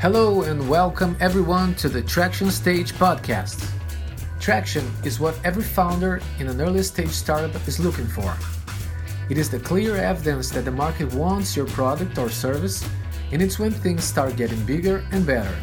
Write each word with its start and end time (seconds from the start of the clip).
Hello 0.00 0.42
and 0.42 0.70
welcome 0.70 1.16
everyone 1.18 1.74
to 1.74 1.88
the 1.88 2.00
Traction 2.00 2.52
Stage 2.52 2.92
podcast. 2.92 3.68
Traction 4.38 4.88
is 5.02 5.18
what 5.18 5.36
every 5.42 5.64
founder 5.64 6.20
in 6.38 6.46
an 6.46 6.60
early 6.60 6.84
stage 6.84 7.10
startup 7.10 7.66
is 7.66 7.80
looking 7.80 8.06
for. 8.06 8.32
It 9.28 9.38
is 9.38 9.50
the 9.50 9.58
clear 9.58 9.96
evidence 9.96 10.50
that 10.50 10.64
the 10.64 10.70
market 10.70 11.12
wants 11.12 11.56
your 11.56 11.66
product 11.66 12.16
or 12.16 12.30
service, 12.30 12.88
and 13.32 13.42
it's 13.42 13.58
when 13.58 13.72
things 13.72 14.04
start 14.04 14.36
getting 14.36 14.64
bigger 14.64 15.04
and 15.10 15.26
better. 15.26 15.56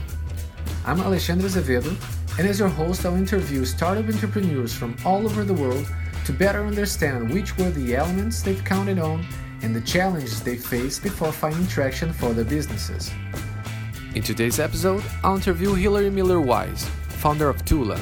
I'm 0.85 0.99
Alexandre 0.99 1.47
Azevedo, 1.47 1.95
and 2.37 2.45
as 2.45 2.59
your 2.59 2.67
host, 2.67 3.05
I'll 3.05 3.15
interview 3.15 3.63
startup 3.63 4.03
entrepreneurs 4.03 4.73
from 4.73 4.97
all 5.05 5.25
over 5.25 5.45
the 5.45 5.53
world 5.53 5.87
to 6.25 6.33
better 6.33 6.65
understand 6.65 7.33
which 7.33 7.57
were 7.57 7.71
the 7.71 7.95
elements 7.95 8.41
they've 8.41 8.65
counted 8.65 8.99
on 8.99 9.25
and 9.61 9.73
the 9.73 9.79
challenges 9.79 10.43
they 10.43 10.57
faced 10.57 11.03
before 11.03 11.31
finding 11.31 11.65
traction 11.67 12.11
for 12.11 12.33
their 12.33 12.43
businesses. 12.43 13.13
In 14.15 14.23
today's 14.23 14.61
episode, 14.61 15.03
I'll 15.25 15.35
interview 15.35 15.73
Hilary 15.73 16.09
Miller 16.09 16.39
Wise, 16.39 16.87
founder 17.09 17.49
of 17.49 17.65
Tula. 17.65 17.97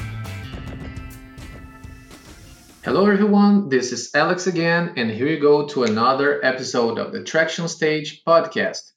Hello, 2.84 3.10
everyone. 3.10 3.68
This 3.68 3.90
is 3.90 4.14
Alex 4.14 4.46
again, 4.46 4.92
and 4.96 5.10
here 5.10 5.26
you 5.26 5.40
go 5.40 5.66
to 5.66 5.82
another 5.82 6.38
episode 6.44 7.00
of 7.00 7.10
the 7.10 7.24
Traction 7.24 7.66
Stage 7.66 8.22
podcast. 8.24 8.92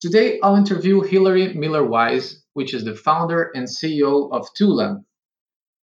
Today, 0.00 0.40
I'll 0.42 0.56
interview 0.56 1.00
Hilary 1.00 1.54
Miller 1.54 1.84
Wise, 1.84 2.42
which 2.54 2.74
is 2.74 2.82
the 2.82 2.96
founder 2.96 3.52
and 3.54 3.68
CEO 3.68 4.28
of 4.32 4.52
Tula. 4.54 5.00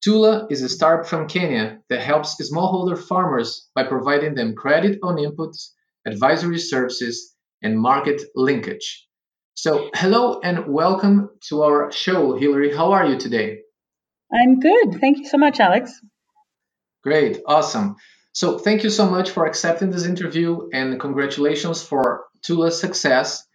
Tula 0.02 0.48
is 0.51 0.62
a 0.62 0.68
startup 0.68 1.06
from 1.06 1.29
Kenya 1.29 1.79
that 1.88 2.01
helps 2.01 2.34
smallholder 2.34 2.98
farmers 2.98 3.68
by 3.77 3.84
providing 3.84 4.34
them 4.34 4.56
credit 4.56 4.98
on 5.04 5.18
inputs, 5.18 5.68
advisory 6.04 6.59
services, 6.59 7.37
and 7.62 7.79
market 7.79 8.23
linkage. 8.34 9.06
So, 9.57 9.89
hello 9.95 10.41
and 10.43 10.67
welcome 10.67 11.31
to 11.49 11.63
our 11.63 11.93
show, 11.93 12.37
Hilary. 12.37 12.75
How 12.75 12.91
are 12.91 13.07
you 13.07 13.17
today? 13.17 13.61
I'm 14.33 14.59
good. 14.59 14.99
Thank 15.01 15.19
you 15.19 15.27
so 15.27 15.38
much, 15.38 15.61
Alex. 15.61 15.93
Great, 17.05 17.41
awesome. 17.46 17.95
So, 18.33 18.59
thank 18.59 18.83
you 18.83 18.91
so 18.91 19.09
much 19.09 19.30
for 19.30 19.46
accepting 19.46 19.93
this 19.93 20.07
interview 20.07 20.69
and 20.73 20.99
congratulations 20.99 21.85
for 21.85 22.24
Tula's 22.43 22.80
success. 22.80 23.46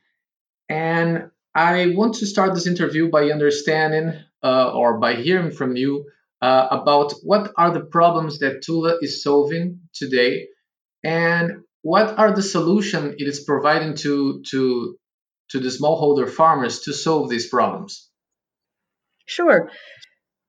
And 0.69 1.31
I 1.53 1.87
want 1.87 2.15
to 2.15 2.25
start 2.25 2.53
this 2.53 2.65
interview 2.65 3.09
by 3.09 3.29
understanding 3.31 4.13
uh, 4.41 4.71
or 4.71 4.99
by 4.99 5.15
hearing 5.15 5.51
from 5.51 5.75
you 5.75 6.05
uh, 6.41 6.67
about 6.71 7.13
what 7.23 7.51
are 7.57 7.71
the 7.71 7.81
problems 7.83 8.39
that 8.39 8.61
Tula 8.61 8.99
is 9.01 9.21
solving 9.21 9.81
today 9.93 10.47
and 11.03 11.63
what 11.81 12.17
are 12.17 12.31
the 12.33 12.41
solutions 12.41 13.15
it 13.17 13.27
is 13.27 13.43
providing 13.43 13.95
to, 13.95 14.41
to 14.51 14.98
to 15.51 15.59
the 15.59 15.69
smallholder 15.69 16.29
farmers 16.29 16.81
to 16.81 16.93
solve 16.93 17.29
these 17.29 17.47
problems? 17.47 18.09
Sure. 19.25 19.69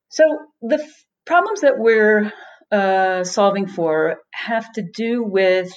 So 0.08 0.24
the 0.62 0.82
f- 0.82 1.04
problems 1.26 1.60
that 1.62 1.78
we're 1.78 2.32
uh, 2.70 3.24
solving 3.24 3.66
for 3.66 4.16
have 4.32 4.72
to 4.72 4.82
do 4.82 5.22
with 5.22 5.72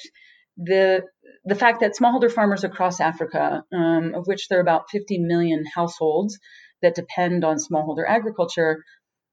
the 0.57 1.01
the 1.45 1.55
fact 1.55 1.81
that 1.81 1.93
smallholder 1.99 2.31
farmers 2.31 2.63
across 2.63 3.01
Africa, 3.01 3.63
um, 3.73 4.13
of 4.15 4.27
which 4.27 4.47
there 4.47 4.59
are 4.59 4.61
about 4.61 4.89
50 4.89 5.19
million 5.19 5.65
households 5.75 6.39
that 6.81 6.95
depend 6.95 7.43
on 7.43 7.57
smallholder 7.57 8.07
agriculture, 8.07 8.83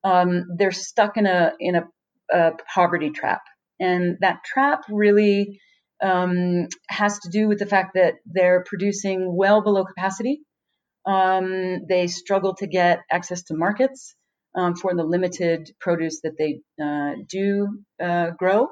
um, 0.03 0.47
they're 0.57 0.73
stuck 0.73 1.17
in 1.17 1.27
a 1.27 1.53
in 1.61 1.77
a, 1.77 1.85
a 2.33 2.53
poverty 2.75 3.11
trap, 3.11 3.43
and 3.79 4.17
that 4.21 4.43
trap 4.45 4.83
really 4.89 5.61
um, 6.03 6.69
has 6.89 7.19
to 7.21 7.31
do 7.31 7.49
with 7.49 7.59
the 7.59 7.67
fact 7.67 7.93
that 7.95 8.15
they're 8.27 8.65
producing 8.67 9.35
well 9.35 9.63
below 9.63 9.85
capacity. 9.85 10.41
Um, 11.07 11.87
they 11.89 12.07
struggle 12.07 12.55
to 12.57 12.67
get 12.67 13.01
access 13.11 13.43
to 13.45 13.57
markets 13.57 14.15
um, 14.55 14.75
for 14.75 14.95
the 14.95 15.05
limited 15.05 15.71
produce 15.81 16.21
that 16.23 16.37
they 16.39 16.61
uh, 16.83 17.23
do 17.29 17.83
uh, 18.03 18.31
grow. 18.31 18.69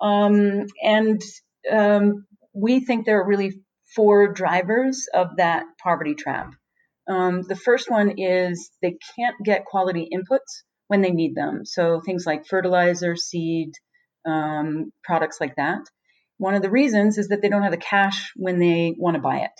Um, 0.00 0.66
and 0.82 1.20
um, 1.70 2.26
we 2.54 2.80
think 2.80 3.04
there 3.04 3.20
are 3.20 3.26
really 3.26 3.52
four 3.94 4.32
drivers 4.32 5.06
of 5.12 5.36
that 5.36 5.64
poverty 5.82 6.14
trap. 6.14 6.52
Um, 7.08 7.42
the 7.42 7.56
first 7.56 7.90
one 7.90 8.18
is 8.18 8.70
they 8.82 8.96
can't 9.16 9.36
get 9.42 9.64
quality 9.64 10.08
inputs 10.12 10.62
when 10.88 11.00
they 11.00 11.10
need 11.10 11.34
them. 11.34 11.64
So 11.64 12.00
things 12.00 12.26
like 12.26 12.46
fertilizer, 12.46 13.16
seed, 13.16 13.72
products 14.24 15.38
like 15.40 15.56
that. 15.56 15.80
One 16.38 16.54
of 16.54 16.62
the 16.62 16.70
reasons 16.70 17.18
is 17.18 17.28
that 17.28 17.42
they 17.42 17.48
don't 17.48 17.62
have 17.62 17.72
the 17.72 17.76
cash 17.76 18.32
when 18.36 18.58
they 18.58 18.94
want 18.96 19.16
to 19.16 19.20
buy 19.20 19.38
it. 19.38 19.50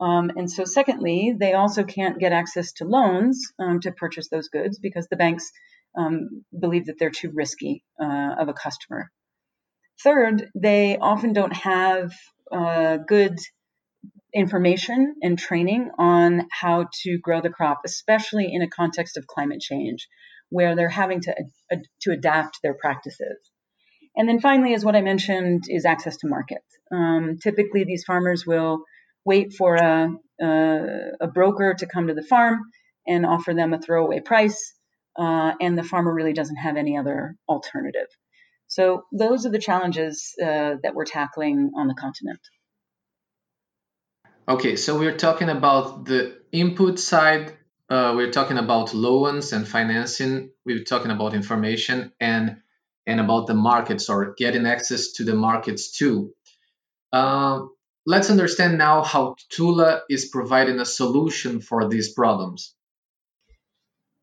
Um, 0.00 0.30
and 0.36 0.50
so, 0.50 0.64
secondly, 0.64 1.34
they 1.38 1.52
also 1.52 1.84
can't 1.84 2.18
get 2.18 2.32
access 2.32 2.72
to 2.74 2.84
loans 2.84 3.52
um, 3.58 3.80
to 3.80 3.92
purchase 3.92 4.28
those 4.28 4.48
goods 4.48 4.78
because 4.78 5.08
the 5.08 5.16
banks 5.16 5.50
um, 5.96 6.44
believe 6.58 6.86
that 6.86 6.98
they're 6.98 7.10
too 7.10 7.30
risky 7.34 7.84
uh, 8.00 8.34
of 8.38 8.48
a 8.48 8.54
customer. 8.54 9.10
Third, 10.02 10.48
they 10.54 10.96
often 10.96 11.34
don't 11.34 11.54
have 11.54 12.12
uh, 12.50 12.96
good 12.96 13.38
information 14.32 15.16
and 15.22 15.38
training 15.38 15.90
on 15.98 16.48
how 16.50 16.86
to 17.02 17.18
grow 17.18 17.42
the 17.42 17.50
crop, 17.50 17.80
especially 17.84 18.52
in 18.52 18.62
a 18.62 18.68
context 18.68 19.16
of 19.16 19.26
climate 19.26 19.60
change, 19.60 20.08
where 20.48 20.74
they're 20.76 20.88
having 20.88 21.20
to, 21.20 21.34
to 22.02 22.12
adapt 22.12 22.60
their 22.62 22.74
practices. 22.74 23.38
And 24.16 24.28
then 24.28 24.40
finally, 24.40 24.74
as 24.74 24.84
what 24.84 24.96
I 24.96 25.02
mentioned, 25.02 25.64
is 25.68 25.84
access 25.84 26.16
to 26.18 26.28
market. 26.28 26.62
Um, 26.92 27.38
typically, 27.42 27.84
these 27.84 28.04
farmers 28.04 28.44
will 28.46 28.82
wait 29.24 29.52
for 29.52 29.76
a, 29.76 30.10
a, 30.40 30.80
a, 31.20 31.26
broker 31.28 31.74
to 31.74 31.86
come 31.86 32.08
to 32.08 32.14
the 32.14 32.22
farm 32.22 32.60
and 33.06 33.24
offer 33.24 33.54
them 33.54 33.72
a 33.72 33.78
throwaway 33.80 34.20
price, 34.20 34.74
uh, 35.16 35.52
and 35.60 35.78
the 35.78 35.82
farmer 35.82 36.12
really 36.12 36.32
doesn't 36.32 36.56
have 36.56 36.76
any 36.76 36.96
other 36.96 37.36
alternative. 37.48 38.08
So 38.66 39.04
those 39.12 39.46
are 39.46 39.50
the 39.50 39.58
challenges 39.58 40.32
uh, 40.40 40.76
that 40.82 40.94
we're 40.94 41.04
tackling 41.04 41.72
on 41.76 41.88
the 41.88 41.94
continent. 41.94 42.40
Okay, 44.48 44.76
so 44.76 44.98
we're 44.98 45.16
talking 45.16 45.48
about 45.48 46.06
the 46.06 46.38
input 46.50 46.98
side. 46.98 47.52
Uh, 47.88 48.14
we're 48.16 48.32
talking 48.32 48.58
about 48.58 48.94
loans 48.94 49.52
and 49.52 49.66
financing. 49.66 50.50
We're 50.64 50.84
talking 50.84 51.10
about 51.10 51.34
information 51.34 52.12
and 52.20 52.56
and 53.10 53.20
about 53.20 53.48
the 53.48 53.54
markets 53.54 54.08
or 54.08 54.34
getting 54.34 54.66
access 54.66 55.12
to 55.12 55.24
the 55.24 55.34
markets 55.34 55.90
too. 55.90 56.32
Uh, 57.12 57.62
let's 58.06 58.30
understand 58.30 58.78
now 58.78 59.02
how 59.02 59.34
Tula 59.50 60.02
is 60.08 60.26
providing 60.26 60.78
a 60.78 60.84
solution 60.84 61.60
for 61.60 61.88
these 61.88 62.12
problems. 62.12 62.72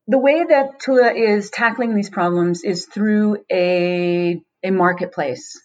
The 0.06 0.18
way 0.18 0.42
that 0.42 0.80
Tula 0.80 1.12
is 1.12 1.50
tackling 1.50 1.94
these 1.94 2.08
problems 2.08 2.64
is 2.64 2.86
through 2.86 3.44
a, 3.52 4.40
a 4.64 4.70
marketplace. 4.70 5.60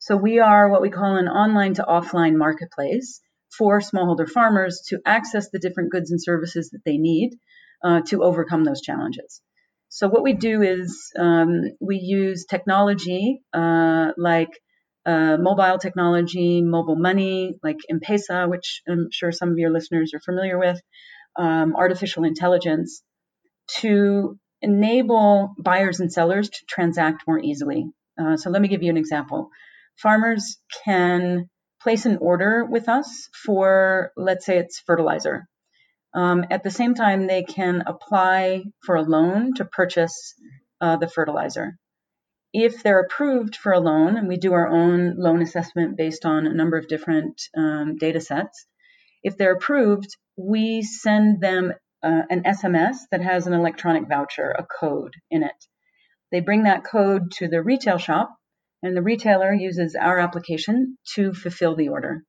So 0.00 0.16
we 0.16 0.40
are 0.40 0.68
what 0.68 0.82
we 0.82 0.90
call 0.90 1.16
an 1.16 1.28
online 1.28 1.74
to 1.74 1.84
offline 1.84 2.34
marketplace 2.34 3.20
for 3.56 3.80
smallholder 3.80 4.28
farmers 4.28 4.82
to 4.88 4.98
access 5.06 5.48
the 5.50 5.60
different 5.60 5.92
goods 5.92 6.10
and 6.10 6.20
services 6.20 6.70
that 6.70 6.82
they 6.84 6.98
need 6.98 7.38
uh, 7.84 8.00
to 8.08 8.24
overcome 8.24 8.64
those 8.64 8.80
challenges. 8.80 9.40
So 9.96 10.08
what 10.08 10.24
we 10.24 10.32
do 10.32 10.60
is 10.62 11.12
um, 11.16 11.62
we 11.80 11.98
use 11.98 12.46
technology 12.46 13.42
uh, 13.52 14.10
like 14.16 14.48
uh, 15.06 15.36
mobile 15.38 15.78
technology, 15.78 16.62
mobile 16.62 16.96
money, 16.96 17.54
like 17.62 17.76
M-Pesa, 17.88 18.50
which 18.50 18.82
I'm 18.88 19.06
sure 19.12 19.30
some 19.30 19.52
of 19.52 19.58
your 19.58 19.70
listeners 19.70 20.10
are 20.12 20.18
familiar 20.18 20.58
with, 20.58 20.80
um, 21.36 21.76
artificial 21.76 22.24
intelligence, 22.24 23.04
to 23.82 24.36
enable 24.60 25.54
buyers 25.60 26.00
and 26.00 26.12
sellers 26.12 26.50
to 26.50 26.58
transact 26.68 27.22
more 27.28 27.38
easily. 27.38 27.84
Uh, 28.20 28.36
so 28.36 28.50
let 28.50 28.60
me 28.60 28.66
give 28.66 28.82
you 28.82 28.90
an 28.90 28.96
example. 28.96 29.48
Farmers 29.96 30.58
can 30.84 31.48
place 31.80 32.04
an 32.04 32.18
order 32.20 32.64
with 32.64 32.88
us 32.88 33.28
for, 33.44 34.10
let's 34.16 34.44
say 34.44 34.58
it's 34.58 34.80
fertilizer. 34.80 35.46
Um, 36.14 36.44
at 36.50 36.62
the 36.62 36.70
same 36.70 36.94
time, 36.94 37.26
they 37.26 37.42
can 37.42 37.82
apply 37.86 38.64
for 38.84 38.94
a 38.94 39.02
loan 39.02 39.54
to 39.54 39.64
purchase 39.64 40.34
uh, 40.80 40.96
the 40.96 41.08
fertilizer. 41.08 41.76
If 42.52 42.84
they're 42.84 43.00
approved 43.00 43.56
for 43.56 43.72
a 43.72 43.80
loan, 43.80 44.16
and 44.16 44.28
we 44.28 44.36
do 44.36 44.52
our 44.52 44.68
own 44.68 45.16
loan 45.16 45.42
assessment 45.42 45.96
based 45.96 46.24
on 46.24 46.46
a 46.46 46.54
number 46.54 46.78
of 46.78 46.86
different 46.86 47.42
um, 47.56 47.96
data 47.96 48.20
sets, 48.20 48.66
if 49.24 49.36
they're 49.36 49.54
approved, 49.54 50.16
we 50.36 50.82
send 50.82 51.40
them 51.40 51.72
uh, 52.02 52.22
an 52.30 52.44
SMS 52.44 52.96
that 53.10 53.22
has 53.22 53.46
an 53.46 53.54
electronic 53.54 54.06
voucher, 54.08 54.50
a 54.50 54.64
code 54.64 55.14
in 55.30 55.42
it. 55.42 55.66
They 56.30 56.40
bring 56.40 56.64
that 56.64 56.84
code 56.84 57.32
to 57.38 57.48
the 57.48 57.62
retail 57.62 57.98
shop, 57.98 58.36
and 58.82 58.96
the 58.96 59.02
retailer 59.02 59.52
uses 59.52 59.96
our 59.96 60.18
application 60.18 60.98
to 61.14 61.32
fulfill 61.32 61.74
the 61.74 61.88
order. 61.88 62.22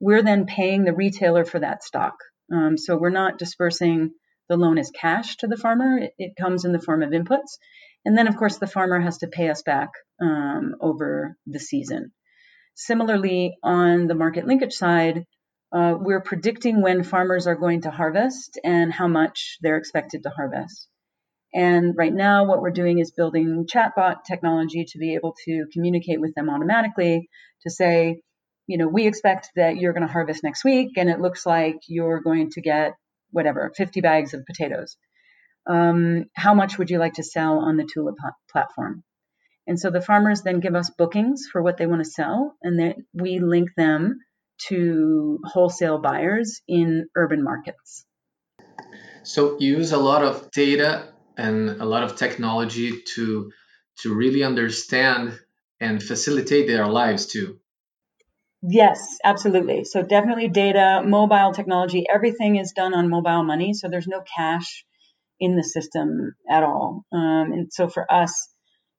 We're 0.00 0.22
then 0.22 0.46
paying 0.46 0.84
the 0.84 0.94
retailer 0.94 1.44
for 1.44 1.60
that 1.60 1.84
stock. 1.84 2.14
Um, 2.50 2.78
so 2.78 2.96
we're 2.96 3.10
not 3.10 3.38
dispersing 3.38 4.12
the 4.48 4.56
loan 4.56 4.78
as 4.78 4.90
cash 4.90 5.36
to 5.38 5.46
the 5.46 5.56
farmer. 5.56 5.98
It, 5.98 6.12
it, 6.18 6.32
comes 6.40 6.64
in 6.64 6.72
the 6.72 6.80
form 6.80 7.02
of 7.02 7.10
inputs. 7.10 7.58
And 8.04 8.16
then, 8.16 8.28
of 8.28 8.36
course, 8.36 8.58
the 8.58 8.66
farmer 8.66 9.00
has 9.00 9.18
to 9.18 9.28
pay 9.28 9.50
us 9.50 9.62
back 9.62 9.90
um, 10.20 10.76
over 10.80 11.36
the 11.46 11.60
season. 11.60 12.12
Similarly, 12.74 13.56
on 13.62 14.06
the 14.06 14.14
market 14.14 14.46
linkage 14.46 14.74
side, 14.74 15.24
Uh, 15.72 15.96
we're 16.06 16.20
predicting 16.20 16.82
when 16.82 17.02
farmers 17.02 17.46
are 17.46 17.56
going 17.64 17.80
to 17.82 17.90
harvest 17.90 18.60
and 18.62 18.92
how 18.92 19.08
much 19.08 19.56
they're 19.62 19.78
expected 19.80 20.22
to 20.22 20.28
harvest. 20.28 20.86
And 21.54 21.94
right 21.96 22.12
now, 22.12 22.44
what 22.44 22.60
we're 22.60 22.80
doing 22.82 22.98
is 22.98 23.18
building 23.20 23.66
chatbot 23.72 24.16
technology 24.28 24.84
to 24.84 24.98
be 24.98 25.14
able 25.14 25.34
to 25.46 25.64
communicate 25.72 26.20
with 26.20 26.34
them 26.34 26.50
automatically 26.50 27.30
to 27.62 27.70
say, 27.70 28.20
you 28.72 28.78
know, 28.78 28.88
we 28.88 29.06
expect 29.06 29.50
that 29.54 29.76
you're 29.76 29.92
going 29.92 30.06
to 30.06 30.10
harvest 30.10 30.42
next 30.42 30.64
week, 30.64 30.92
and 30.96 31.10
it 31.10 31.20
looks 31.20 31.44
like 31.44 31.76
you're 31.88 32.22
going 32.22 32.50
to 32.52 32.62
get 32.62 32.94
whatever, 33.30 33.70
50 33.76 34.00
bags 34.00 34.32
of 34.32 34.46
potatoes. 34.46 34.96
Um, 35.68 36.24
how 36.34 36.54
much 36.54 36.78
would 36.78 36.88
you 36.88 36.98
like 36.98 37.12
to 37.14 37.22
sell 37.22 37.58
on 37.58 37.76
the 37.76 37.84
Tula 37.84 38.12
platform? 38.50 39.04
And 39.66 39.78
so 39.78 39.90
the 39.90 40.00
farmers 40.00 40.40
then 40.40 40.60
give 40.60 40.74
us 40.74 40.88
bookings 40.88 41.48
for 41.52 41.62
what 41.62 41.76
they 41.76 41.86
want 41.86 42.02
to 42.02 42.10
sell, 42.10 42.56
and 42.62 42.78
then 42.78 43.04
we 43.12 43.40
link 43.40 43.68
them 43.76 44.20
to 44.68 45.38
wholesale 45.44 45.98
buyers 45.98 46.62
in 46.66 47.08
urban 47.14 47.44
markets. 47.44 48.06
So 49.22 49.58
you 49.60 49.76
use 49.76 49.92
a 49.92 49.98
lot 49.98 50.24
of 50.24 50.50
data 50.50 51.12
and 51.36 51.68
a 51.68 51.84
lot 51.84 52.04
of 52.04 52.16
technology 52.16 53.02
to 53.16 53.52
to 54.00 54.14
really 54.14 54.44
understand 54.44 55.38
and 55.78 56.02
facilitate 56.02 56.66
their 56.66 56.86
lives 56.86 57.26
too. 57.26 57.58
Yes, 58.62 59.18
absolutely. 59.24 59.84
So 59.84 60.02
definitely 60.02 60.48
data, 60.48 61.02
mobile 61.04 61.52
technology, 61.52 62.04
everything 62.08 62.56
is 62.56 62.72
done 62.72 62.94
on 62.94 63.10
mobile 63.10 63.42
money. 63.42 63.74
So 63.74 63.88
there's 63.88 64.06
no 64.06 64.22
cash 64.36 64.84
in 65.40 65.56
the 65.56 65.64
system 65.64 66.34
at 66.48 66.62
all. 66.62 67.04
Um, 67.12 67.52
and 67.52 67.72
so 67.72 67.88
for 67.88 68.10
us, 68.10 68.48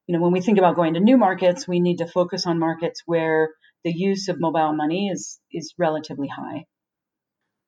you 0.06 0.16
know, 0.16 0.22
when 0.22 0.34
we 0.34 0.42
think 0.42 0.58
about 0.58 0.76
going 0.76 0.96
to 0.96 1.00
new 1.00 1.18
markets, 1.18 1.66
we 1.66 1.80
need 1.80 2.00
to 2.00 2.08
focus 2.08 2.46
on 2.46 2.60
markets 2.60 3.04
where 3.06 3.52
the 3.86 3.94
use 3.94 4.28
of 4.28 4.40
mobile 4.40 4.74
money 4.74 5.08
is 5.08 5.40
is 5.52 5.74
relatively 5.78 6.28
high. 6.28 6.66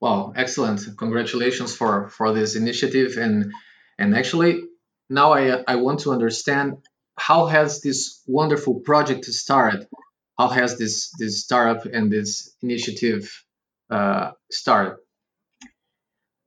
Wow, 0.01 0.33
excellent! 0.35 0.81
Congratulations 0.97 1.73
for 1.73 2.09
for 2.09 2.33
this 2.33 2.57
initiative 2.57 3.15
and 3.17 3.53
and 3.97 4.15
actually 4.15 4.63
now 5.09 5.31
I 5.31 5.63
I 5.65 5.75
want 5.77 6.01
to 6.01 6.11
understand 6.11 6.77
how 7.17 7.45
has 7.45 7.81
this 7.81 8.21
wonderful 8.27 8.81
project 8.81 9.23
started? 9.25 9.87
How 10.37 10.49
has 10.49 10.77
this 10.77 11.11
this 11.17 11.43
startup 11.43 11.85
and 11.85 12.11
this 12.11 12.53
initiative 12.61 13.31
uh, 13.89 14.31
started? 14.51 14.97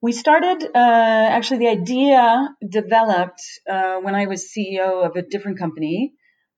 We 0.00 0.12
started, 0.12 0.62
uh, 0.62 1.28
actually, 1.36 1.58
the 1.58 1.68
idea 1.68 2.48
developed 2.68 3.42
uh, 3.68 3.96
when 3.96 4.14
I 4.14 4.26
was 4.26 4.48
CEO 4.56 5.04
of 5.04 5.16
a 5.16 5.22
different 5.22 5.58
company. 5.58 6.12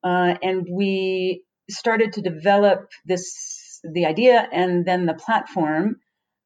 Uh, 0.05 0.35
and 0.43 0.67
we 0.71 1.45
started 1.71 2.15
to 2.15 2.21
develop 2.21 2.91
this, 3.07 3.81
the 3.83 4.05
idea 4.05 4.47
and 4.53 4.85
then 4.85 5.07
the 5.07 5.15
platform 5.15 5.97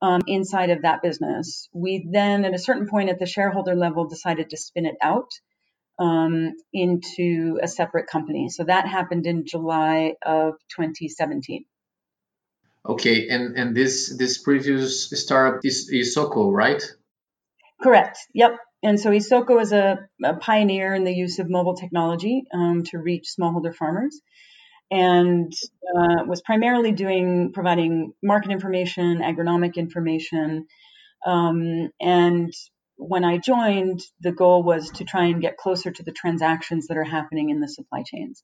um, 0.02 0.20
inside 0.28 0.70
of 0.70 0.82
that 0.82 1.02
business. 1.02 1.68
We 1.72 2.06
then, 2.10 2.44
at 2.44 2.54
a 2.54 2.58
certain 2.58 2.86
point 2.86 3.10
at 3.10 3.18
the 3.18 3.26
shareholder 3.26 3.74
level, 3.74 4.06
decided 4.06 4.50
to 4.50 4.56
spin 4.56 4.86
it 4.86 4.96
out 5.02 5.30
um, 5.98 6.52
into 6.72 7.58
a 7.62 7.68
separate 7.68 8.06
company. 8.06 8.48
So 8.48 8.64
that 8.64 8.86
happened 8.86 9.26
in 9.26 9.46
July 9.46 10.14
of 10.24 10.54
2017. 10.76 11.64
Okay, 12.86 13.28
and 13.28 13.56
and 13.56 13.74
this 13.74 14.14
this 14.18 14.38
previous 14.38 15.08
startup 15.08 15.60
is 15.64 15.90
Isoko, 15.90 16.52
right? 16.52 16.82
Correct. 17.82 18.18
Yep. 18.34 18.58
And 18.82 19.00
so 19.00 19.10
Isoko 19.10 19.60
is 19.62 19.72
a, 19.72 20.06
a 20.22 20.34
pioneer 20.34 20.94
in 20.94 21.04
the 21.04 21.14
use 21.14 21.38
of 21.38 21.48
mobile 21.48 21.74
technology 21.74 22.44
um, 22.52 22.82
to 22.84 22.98
reach 22.98 23.32
smallholder 23.38 23.74
farmers, 23.74 24.20
and 24.90 25.50
uh, 25.96 26.24
was 26.26 26.42
primarily 26.42 26.92
doing 26.92 27.52
providing 27.54 28.12
market 28.22 28.50
information, 28.50 29.20
agronomic 29.20 29.76
information, 29.76 30.66
um, 31.24 31.88
and 31.98 32.52
when 32.96 33.24
I 33.24 33.38
joined, 33.38 34.00
the 34.20 34.32
goal 34.32 34.62
was 34.62 34.90
to 34.92 35.04
try 35.04 35.26
and 35.26 35.40
get 35.40 35.56
closer 35.56 35.90
to 35.90 36.02
the 36.02 36.12
transactions 36.12 36.86
that 36.86 36.96
are 36.96 37.04
happening 37.04 37.50
in 37.50 37.60
the 37.60 37.68
supply 37.68 38.02
chains. 38.06 38.42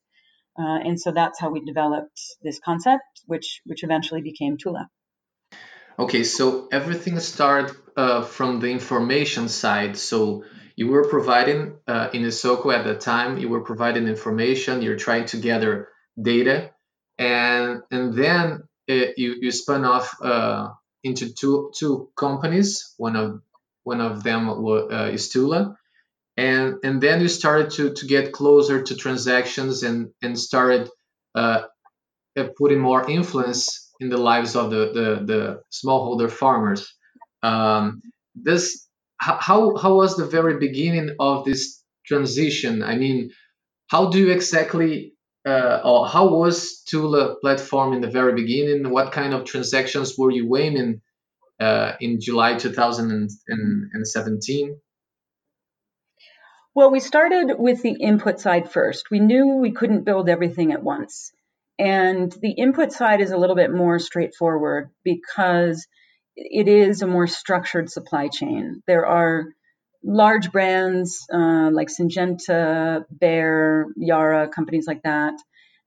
Uh, 0.59 0.79
and 0.85 1.01
so 1.01 1.13
that's 1.13 1.39
how 1.41 1.51
we 1.51 1.61
developed 1.65 2.21
this 2.43 2.59
concept, 2.59 3.05
which 3.27 3.61
which 3.65 3.85
eventually 3.85 4.21
became 4.21 4.57
Tula. 4.59 4.89
Okay, 5.99 6.25
so 6.25 6.69
everything 6.73 7.21
started 7.21 7.77
uh, 7.97 8.23
from 8.23 8.61
the 8.61 8.69
information 8.69 9.49
side. 9.49 9.97
So 9.97 10.45
you 10.77 10.89
were 10.89 11.09
providing 11.09 11.77
uh, 11.87 12.09
in 12.13 12.23
Isoko 12.23 12.75
at 12.75 12.85
the 12.85 12.97
time, 12.97 13.39
you 13.39 13.49
were 13.49 13.61
providing 13.61 14.09
information. 14.09 14.83
You're 14.83 14.97
trying 14.97 15.27
to 15.27 15.37
gather 15.37 15.89
data, 16.21 16.71
and 17.19 17.83
and 17.91 18.15
then 18.15 18.65
it, 18.87 19.11
uh, 19.11 19.13
you 19.17 19.37
you 19.41 19.51
spun 19.53 19.85
off 19.85 20.17
uh, 20.23 20.71
into 21.05 21.33
two 21.33 21.71
two 21.75 22.11
companies. 22.17 22.95
One 22.97 23.17
of 23.17 23.41
one 23.85 24.01
of 24.01 24.23
them 24.23 24.49
uh, 24.49 25.11
is 25.13 25.29
Tula, 25.29 25.77
and 26.37 26.77
and 26.85 27.01
then 27.01 27.21
you 27.21 27.29
started 27.29 27.71
to 27.73 27.95
to 27.95 28.07
get 28.07 28.33
closer 28.33 28.83
to 28.83 28.95
transactions 28.95 29.83
and 29.83 30.11
and 30.23 30.39
started 30.39 30.89
uh, 31.35 31.63
uh, 32.37 32.49
putting 32.57 32.81
more 32.81 33.09
influence 33.11 33.93
in 34.01 34.09
the 34.09 34.17
lives 34.17 34.57
of 34.57 34.71
the 34.71 34.93
the, 34.93 35.25
the 35.25 35.63
smallholder 35.73 36.31
farmers. 36.31 36.95
Um, 37.43 38.03
this 38.35 38.89
how 39.19 39.77
how 39.77 39.95
was 39.95 40.17
the 40.17 40.27
very 40.27 40.59
beginning 40.59 41.17
of 41.19 41.45
this 41.45 41.83
transition? 42.07 42.83
I 42.83 42.97
mean, 42.97 43.31
how 43.89 44.11
do 44.11 44.19
you 44.19 44.31
exactly 44.31 45.15
uh, 45.47 45.81
or 45.85 46.07
how 46.07 46.29
was 46.29 46.83
Tula 46.83 47.37
platform 47.41 47.93
in 47.93 48.01
the 48.01 48.11
very 48.11 48.35
beginning? 48.35 48.91
What 48.91 49.13
kind 49.13 49.35
of 49.35 49.45
transactions 49.45 50.17
were 50.17 50.31
you 50.31 50.57
aiming 50.57 51.01
uh, 51.61 51.93
in 52.01 52.21
July 52.21 52.57
2017? 52.57 54.81
Well, 56.75 56.91
we 56.91 57.01
started 57.01 57.55
with 57.59 57.83
the 57.83 57.97
input 58.01 58.41
side 58.41 58.71
first. 58.71 59.11
We 59.11 59.19
knew 59.19 59.57
we 59.57 59.73
couldn't 59.73 60.05
build 60.05 60.29
everything 60.29 60.73
at 60.73 60.83
once. 60.83 61.33
And 61.79 62.33
the 62.41 62.53
input 62.53 62.93
side 62.93 63.21
is 63.21 63.33
a 63.33 63.37
little 63.37 63.57
bit 63.57 63.73
more 63.73 63.99
straightforward 63.99 64.91
because 65.03 65.87
it 66.37 66.69
is 66.69 67.03
a 67.03 67.07
more 67.07 67.27
structured 67.27 67.91
supply 67.91 68.29
chain. 68.29 68.83
There 68.87 69.07
are 69.07 69.47
large 70.05 70.53
brands 70.53 71.27
uh, 71.33 71.71
like 71.73 71.89
Syngenta, 71.89 73.05
Bayer, 73.19 73.87
Yara, 73.97 74.49
companies 74.49 74.87
like 74.87 75.03
that, 75.03 75.35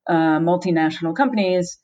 uh, 0.07 0.39
multinational 0.39 1.15
companies 1.15 1.77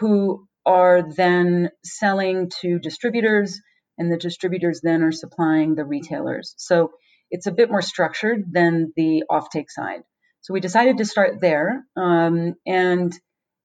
who 0.00 0.47
are 0.68 1.02
then 1.02 1.70
selling 1.82 2.50
to 2.60 2.78
distributors, 2.78 3.58
and 3.96 4.12
the 4.12 4.18
distributors 4.18 4.80
then 4.82 5.02
are 5.02 5.12
supplying 5.12 5.74
the 5.74 5.84
retailers. 5.84 6.54
So 6.58 6.92
it's 7.30 7.46
a 7.46 7.52
bit 7.52 7.70
more 7.70 7.80
structured 7.80 8.52
than 8.52 8.92
the 8.94 9.24
offtake 9.30 9.70
side. 9.70 10.02
So 10.42 10.52
we 10.52 10.60
decided 10.60 10.98
to 10.98 11.06
start 11.06 11.40
there. 11.40 11.84
Um, 11.96 12.54
and 12.66 13.12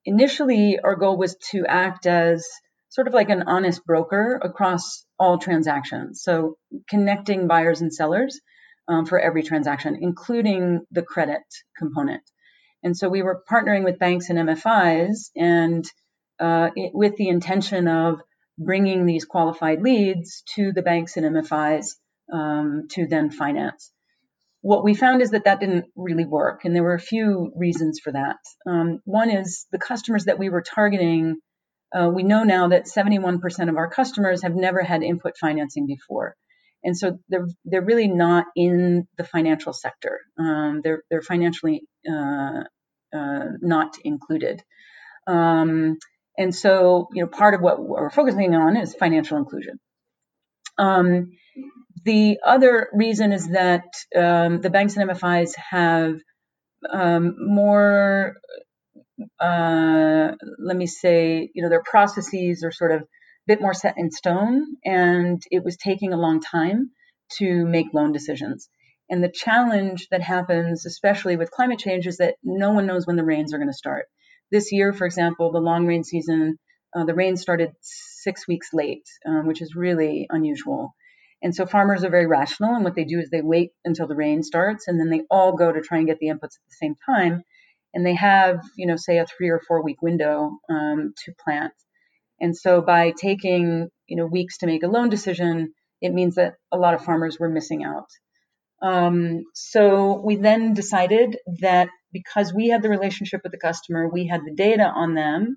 initially, 0.06 0.78
our 0.82 0.96
goal 0.96 1.18
was 1.18 1.36
to 1.50 1.66
act 1.66 2.06
as 2.06 2.46
sort 2.88 3.06
of 3.06 3.12
like 3.12 3.28
an 3.28 3.44
honest 3.48 3.84
broker 3.84 4.40
across 4.42 5.04
all 5.18 5.36
transactions. 5.36 6.22
So 6.22 6.56
connecting 6.88 7.46
buyers 7.48 7.82
and 7.82 7.92
sellers 7.92 8.40
um, 8.88 9.04
for 9.04 9.20
every 9.20 9.42
transaction, 9.42 9.98
including 10.00 10.86
the 10.90 11.02
credit 11.02 11.42
component. 11.76 12.22
And 12.82 12.96
so 12.96 13.08
we 13.08 13.22
were 13.22 13.42
partnering 13.50 13.84
with 13.84 13.98
banks 13.98 14.30
and 14.30 14.38
MFIs 14.38 15.30
and 15.36 15.84
uh, 16.40 16.70
it, 16.74 16.92
with 16.94 17.16
the 17.16 17.28
intention 17.28 17.88
of 17.88 18.20
bringing 18.58 19.06
these 19.06 19.24
qualified 19.24 19.82
leads 19.82 20.42
to 20.54 20.72
the 20.72 20.82
banks 20.82 21.16
and 21.16 21.26
MFIs 21.26 21.96
um, 22.32 22.86
to 22.90 23.06
then 23.06 23.30
finance. 23.30 23.90
What 24.60 24.84
we 24.84 24.94
found 24.94 25.20
is 25.20 25.32
that 25.32 25.44
that 25.44 25.60
didn't 25.60 25.86
really 25.94 26.24
work, 26.24 26.64
and 26.64 26.74
there 26.74 26.82
were 26.82 26.94
a 26.94 27.00
few 27.00 27.52
reasons 27.54 28.00
for 28.00 28.12
that. 28.12 28.36
Um, 28.66 29.00
one 29.04 29.30
is 29.30 29.66
the 29.70 29.78
customers 29.78 30.24
that 30.24 30.38
we 30.38 30.48
were 30.48 30.62
targeting. 30.62 31.36
Uh, 31.94 32.08
we 32.08 32.22
know 32.22 32.44
now 32.44 32.68
that 32.68 32.86
71% 32.86 33.68
of 33.68 33.76
our 33.76 33.90
customers 33.90 34.42
have 34.42 34.54
never 34.54 34.82
had 34.82 35.02
input 35.02 35.34
financing 35.38 35.86
before, 35.86 36.34
and 36.82 36.96
so 36.96 37.18
they're 37.28 37.46
they're 37.66 37.84
really 37.84 38.08
not 38.08 38.46
in 38.56 39.06
the 39.18 39.24
financial 39.24 39.74
sector. 39.74 40.20
Um, 40.38 40.80
they're 40.82 41.02
they're 41.10 41.22
financially 41.22 41.82
uh, 42.10 42.62
uh, 43.14 43.44
not 43.60 43.98
included. 44.02 44.62
Um, 45.26 45.98
and 46.36 46.54
so, 46.54 47.08
you 47.12 47.22
know, 47.22 47.28
part 47.28 47.54
of 47.54 47.60
what 47.60 47.80
we're 47.80 48.10
focusing 48.10 48.54
on 48.54 48.76
is 48.76 48.94
financial 48.94 49.38
inclusion. 49.38 49.78
Um, 50.78 51.32
the 52.04 52.38
other 52.44 52.88
reason 52.92 53.32
is 53.32 53.48
that 53.48 53.84
um, 54.16 54.60
the 54.60 54.70
banks 54.70 54.96
and 54.96 55.08
MFIs 55.08 55.52
have 55.56 56.16
um, 56.90 57.36
more, 57.38 58.34
uh, 59.40 60.32
let 60.58 60.76
me 60.76 60.86
say, 60.86 61.48
you 61.54 61.62
know, 61.62 61.68
their 61.68 61.82
processes 61.82 62.64
are 62.64 62.72
sort 62.72 62.92
of 62.92 63.02
a 63.02 63.06
bit 63.46 63.60
more 63.60 63.74
set 63.74 63.94
in 63.96 64.10
stone, 64.10 64.76
and 64.84 65.40
it 65.50 65.64
was 65.64 65.76
taking 65.76 66.12
a 66.12 66.18
long 66.18 66.40
time 66.40 66.90
to 67.38 67.64
make 67.64 67.94
loan 67.94 68.12
decisions. 68.12 68.68
And 69.08 69.22
the 69.22 69.32
challenge 69.32 70.08
that 70.10 70.22
happens, 70.22 70.84
especially 70.86 71.36
with 71.36 71.50
climate 71.50 71.78
change, 71.78 72.06
is 72.06 72.18
that 72.18 72.36
no 72.42 72.72
one 72.72 72.86
knows 72.86 73.06
when 73.06 73.16
the 73.16 73.24
rains 73.24 73.54
are 73.54 73.58
going 73.58 73.68
to 73.68 73.74
start. 73.74 74.06
This 74.56 74.66
year, 74.76 74.92
for 74.92 75.06
example, 75.10 75.46
the 75.50 75.66
long 75.70 75.86
rain 75.90 76.04
season 76.12 76.42
Uh, 76.96 77.04
the 77.04 77.20
rain 77.22 77.36
started 77.36 77.70
six 78.26 78.46
weeks 78.46 78.68
late, 78.72 79.08
um, 79.26 79.42
which 79.48 79.60
is 79.64 79.74
really 79.74 80.26
unusual. 80.30 80.82
And 81.42 81.52
so 81.56 81.66
farmers 81.66 82.04
are 82.04 82.16
very 82.18 82.28
rational, 82.38 82.74
and 82.74 82.84
what 82.84 82.94
they 82.94 83.04
do 83.04 83.18
is 83.18 83.28
they 83.28 83.42
wait 83.42 83.70
until 83.84 84.06
the 84.06 84.20
rain 84.24 84.42
starts, 84.42 84.86
and 84.86 84.96
then 84.98 85.10
they 85.10 85.22
all 85.28 85.52
go 85.62 85.72
to 85.72 85.80
try 85.80 85.98
and 85.98 86.06
get 86.06 86.18
the 86.20 86.30
inputs 86.32 86.56
at 86.58 86.66
the 86.68 86.80
same 86.82 86.94
time. 87.10 87.34
And 87.92 88.06
they 88.06 88.14
have, 88.14 88.56
you 88.80 88.86
know, 88.86 88.98
say 89.06 89.18
a 89.18 89.26
three 89.26 89.50
or 89.54 89.60
four 89.66 89.82
week 89.82 90.00
window 90.08 90.34
um, 90.74 91.00
to 91.24 91.32
plant. 91.44 91.74
And 92.42 92.56
so 92.56 92.80
by 92.94 93.12
taking, 93.28 93.88
you 94.10 94.16
know, 94.16 94.26
weeks 94.38 94.58
to 94.58 94.66
make 94.66 94.84
a 94.84 94.92
loan 94.96 95.08
decision, 95.10 95.54
it 96.00 96.12
means 96.18 96.34
that 96.36 96.54
a 96.70 96.78
lot 96.84 96.94
of 96.94 97.04
farmers 97.04 97.38
were 97.38 97.56
missing 97.58 97.82
out. 97.92 98.10
Um, 98.90 99.44
so 99.54 99.84
we 100.26 100.34
then 100.36 100.74
decided 100.74 101.38
that 101.60 101.88
because 102.14 102.54
we 102.54 102.68
had 102.68 102.80
the 102.80 102.88
relationship 102.88 103.42
with 103.42 103.52
the 103.52 103.58
customer, 103.58 104.08
we 104.08 104.26
had 104.26 104.40
the 104.46 104.54
data 104.54 104.84
on 104.84 105.14
them, 105.14 105.56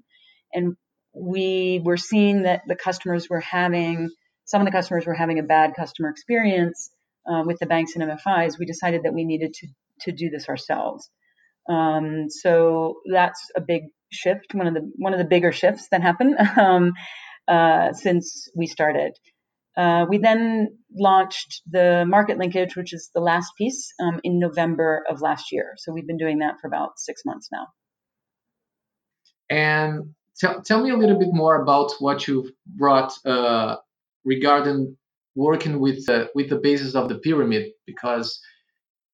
and 0.53 0.75
we 1.15 1.79
were 1.83 1.95
seeing 1.95 2.43
that 2.43 2.63
the 2.67 2.75
customers 2.75 3.29
were 3.29 3.39
having 3.39 4.09
some 4.43 4.61
of 4.61 4.65
the 4.65 4.71
customers 4.71 5.05
were 5.05 5.13
having 5.13 5.39
a 5.39 5.43
bad 5.43 5.73
customer 5.75 6.09
experience 6.09 6.89
uh, 7.29 7.43
with 7.45 7.59
the 7.59 7.65
banks 7.65 7.95
and 7.95 8.03
MFIs. 8.03 8.57
We 8.57 8.65
decided 8.65 9.03
that 9.03 9.13
we 9.13 9.23
needed 9.23 9.53
to 9.53 9.67
to 10.01 10.11
do 10.11 10.29
this 10.29 10.49
ourselves. 10.49 11.09
Um, 11.69 12.29
so 12.29 12.95
that's 13.11 13.41
a 13.55 13.61
big 13.61 13.83
shift, 14.11 14.53
one 14.53 14.67
of 14.67 14.73
the 14.73 14.91
one 14.95 15.13
of 15.13 15.19
the 15.19 15.25
bigger 15.25 15.51
shifts 15.51 15.87
that 15.91 16.01
happened 16.01 16.35
um, 16.57 16.93
uh, 17.47 17.93
since 17.93 18.49
we 18.55 18.67
started. 18.67 19.13
Uh, 19.77 20.05
we 20.09 20.17
then 20.17 20.75
launched 20.97 21.61
the 21.69 22.03
market 22.07 22.39
linkage, 22.39 22.75
which 22.75 22.93
is 22.93 23.11
the 23.13 23.21
last 23.21 23.51
piece, 23.57 23.93
um, 23.99 24.19
in 24.23 24.39
November 24.39 25.03
of 25.09 25.21
last 25.21 25.51
year. 25.51 25.73
So 25.77 25.93
we've 25.93 26.07
been 26.07 26.17
doing 26.17 26.39
that 26.39 26.55
for 26.59 26.67
about 26.67 26.97
six 26.97 27.21
months 27.25 27.49
now. 27.51 27.67
And 29.49 30.15
tell, 30.39 30.61
tell 30.63 30.81
me 30.83 30.89
a 30.89 30.97
little 30.97 31.19
bit 31.19 31.29
more 31.31 31.61
about 31.61 31.91
what 31.99 32.27
you've 32.27 32.49
brought 32.65 33.13
uh, 33.23 33.75
regarding 34.25 34.97
working 35.35 35.79
with 35.79 36.09
uh, 36.09 36.25
with 36.33 36.49
the 36.49 36.57
basis 36.57 36.95
of 36.95 37.07
the 37.07 37.19
pyramid, 37.19 37.71
because 37.85 38.41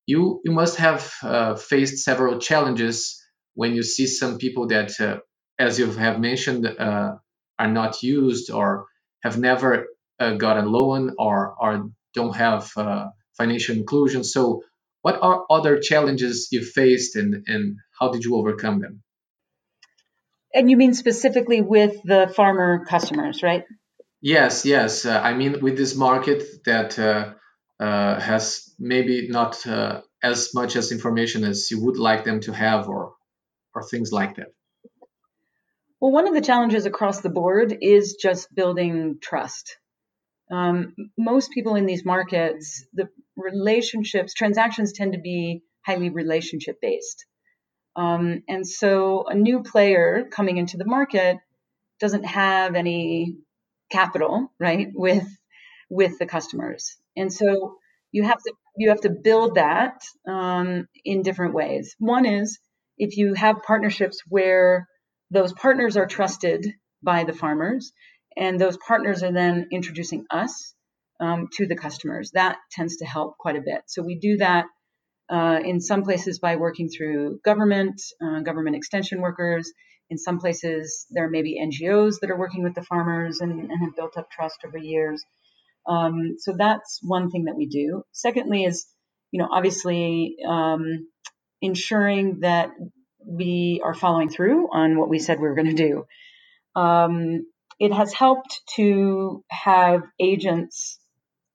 you 0.06 0.42
you 0.46 0.54
must 0.54 0.78
have 0.78 1.14
uh, 1.22 1.56
faced 1.56 2.06
several 2.06 2.40
challenges 2.40 3.22
when 3.54 3.76
you 3.76 3.84
see 3.84 4.08
some 4.08 4.38
people 4.38 4.68
that, 4.68 5.00
uh, 5.00 5.18
as 5.60 5.78
you 5.78 5.92
have 5.92 6.20
mentioned, 6.20 6.66
uh, 6.66 7.16
are 7.60 7.68
not 7.68 8.02
used 8.02 8.50
or 8.50 8.86
have 9.22 9.38
never 9.38 9.88
uh, 10.20 10.34
got 10.34 10.58
a 10.58 10.68
loan 10.68 11.16
or 11.18 11.56
or 11.60 11.90
don't 12.14 12.36
have 12.36 12.72
uh, 12.78 13.10
financial 13.38 13.76
inclusion. 13.76 14.24
So, 14.24 14.64
what 15.02 15.20
are 15.22 15.46
other 15.50 15.80
challenges 15.80 16.50
you 16.52 16.64
faced, 16.64 17.16
and 17.16 17.44
and 17.48 17.78
how 18.00 18.12
did 18.12 18.24
you 18.24 18.36
overcome 18.36 18.80
them? 18.80 19.04
And 20.54 20.70
you 20.70 20.78
mean 20.78 20.94
specifically 20.94 21.62
with 21.62 21.96
the 22.04 22.32
farmer 22.36 22.86
customers, 22.86 23.42
right? 23.42 23.64
Yes, 24.22 24.66
yes. 24.66 25.06
Uh, 25.06 25.20
I 25.20 25.34
mean, 25.34 25.62
with 25.62 25.78
this 25.78 25.96
market 25.96 26.64
that 26.66 26.98
uh, 27.00 27.34
uh, 27.80 28.20
has 28.20 28.74
maybe 28.80 29.28
not 29.28 29.66
uh, 29.66 30.02
as 30.22 30.54
much 30.54 30.76
as 30.76 30.92
information 30.92 31.44
as 31.44 31.72
you 31.72 31.84
would 31.84 31.98
like 31.98 32.24
them 32.24 32.40
to 32.42 32.54
have, 32.54 32.88
or 32.88 33.14
or 33.76 33.84
things 33.84 34.12
like 34.12 34.36
that. 34.36 34.54
Well, 36.00 36.12
one 36.12 36.28
of 36.28 36.34
the 36.34 36.42
challenges 36.42 36.86
across 36.86 37.22
the 37.22 37.30
board 37.30 37.78
is 37.82 38.16
just 38.22 38.54
building 38.54 39.18
trust. 39.22 39.78
Um, 40.54 40.94
most 41.18 41.52
people 41.52 41.76
in 41.76 41.88
these 41.88 42.06
markets, 42.06 42.86
the 42.94 43.10
relationships, 43.36 44.36
transactions 44.36 44.94
tend 44.94 45.14
to 45.14 45.20
be 45.20 45.64
highly 45.84 46.10
relationship 46.10 46.80
based. 46.80 47.26
Um, 47.96 48.44
and 48.48 48.68
so 48.68 49.26
a 49.28 49.34
new 49.34 49.64
player 49.64 50.28
coming 50.32 50.58
into 50.58 50.78
the 50.78 50.86
market 50.86 51.38
doesn't 52.00 52.26
have 52.26 52.76
any 52.76 53.38
capital, 53.92 54.52
right, 54.60 54.90
with 54.94 55.28
with 55.90 56.20
the 56.20 56.28
customers. 56.28 56.98
And 57.16 57.34
so 57.34 57.78
you 58.12 58.24
have 58.24 58.38
to 58.38 58.54
you 58.78 58.90
have 58.90 59.02
to 59.02 59.10
build 59.10 59.56
that 59.56 60.04
um, 60.28 60.88
in 61.04 61.24
different 61.24 61.56
ways. 61.56 61.96
One 61.98 62.26
is 62.28 62.60
if 62.98 63.18
you 63.18 63.34
have 63.34 63.64
partnerships 63.64 64.22
where 64.28 64.88
those 65.32 65.52
partners 65.52 65.98
are 65.98 66.06
trusted 66.06 66.74
by 67.02 67.24
the 67.24 67.34
farmers 67.34 67.92
and 68.38 68.60
those 68.60 68.78
partners 68.78 69.24
are 69.24 69.32
then 69.32 69.68
introducing 69.72 70.26
us 70.30 70.74
um, 71.20 71.48
to 71.54 71.66
the 71.66 71.76
customers. 71.76 72.32
That 72.34 72.58
tends 72.72 72.98
to 72.98 73.06
help 73.06 73.38
quite 73.38 73.56
a 73.56 73.62
bit. 73.62 73.82
So 73.88 74.02
we 74.02 74.16
do 74.20 74.38
that 74.38 74.66
uh, 75.30 75.60
in 75.64 75.80
some 75.80 76.04
places 76.04 76.40
by 76.40 76.58
working 76.58 76.90
through 76.90 77.40
government, 77.44 78.02
uh, 78.22 78.42
government 78.42 78.76
extension 78.76 79.22
workers. 79.22 79.72
In 80.10 80.18
some 80.18 80.40
places, 80.40 81.06
there 81.12 81.30
may 81.30 81.42
be 81.42 81.62
NGOs 81.62 82.20
that 82.20 82.30
are 82.30 82.38
working 82.38 82.64
with 82.64 82.76
the 82.76 82.84
farmers 82.84 83.40
and, 83.40 83.52
and 83.52 83.80
have 83.82 83.96
built 83.96 84.18
up 84.18 84.30
trust 84.30 84.58
over 84.66 84.78
years. 84.78 85.24
Um, 85.88 86.36
so 86.40 86.54
that's 86.58 87.00
one 87.02 87.30
thing 87.30 87.46
that 87.46 87.56
we 87.56 87.68
do. 87.68 88.04
Secondly, 88.12 88.64
is 88.64 88.86
you 89.32 89.40
know 89.40 89.48
obviously 89.52 90.36
um, 90.48 91.08
ensuring 91.62 92.42
that 92.42 92.72
we 93.26 93.82
are 93.84 93.94
following 93.94 94.30
through 94.30 94.68
on 94.72 94.98
what 94.98 95.10
we 95.10 95.20
said 95.20 95.40
we 95.40 95.48
were 95.48 95.56
going 95.56 95.76
to 95.76 95.90
do. 95.90 96.06
Um, 96.80 97.46
it 97.84 97.92
has 97.92 98.14
helped 98.14 98.62
to 98.78 99.44
have 99.50 100.04
agents 100.18 100.98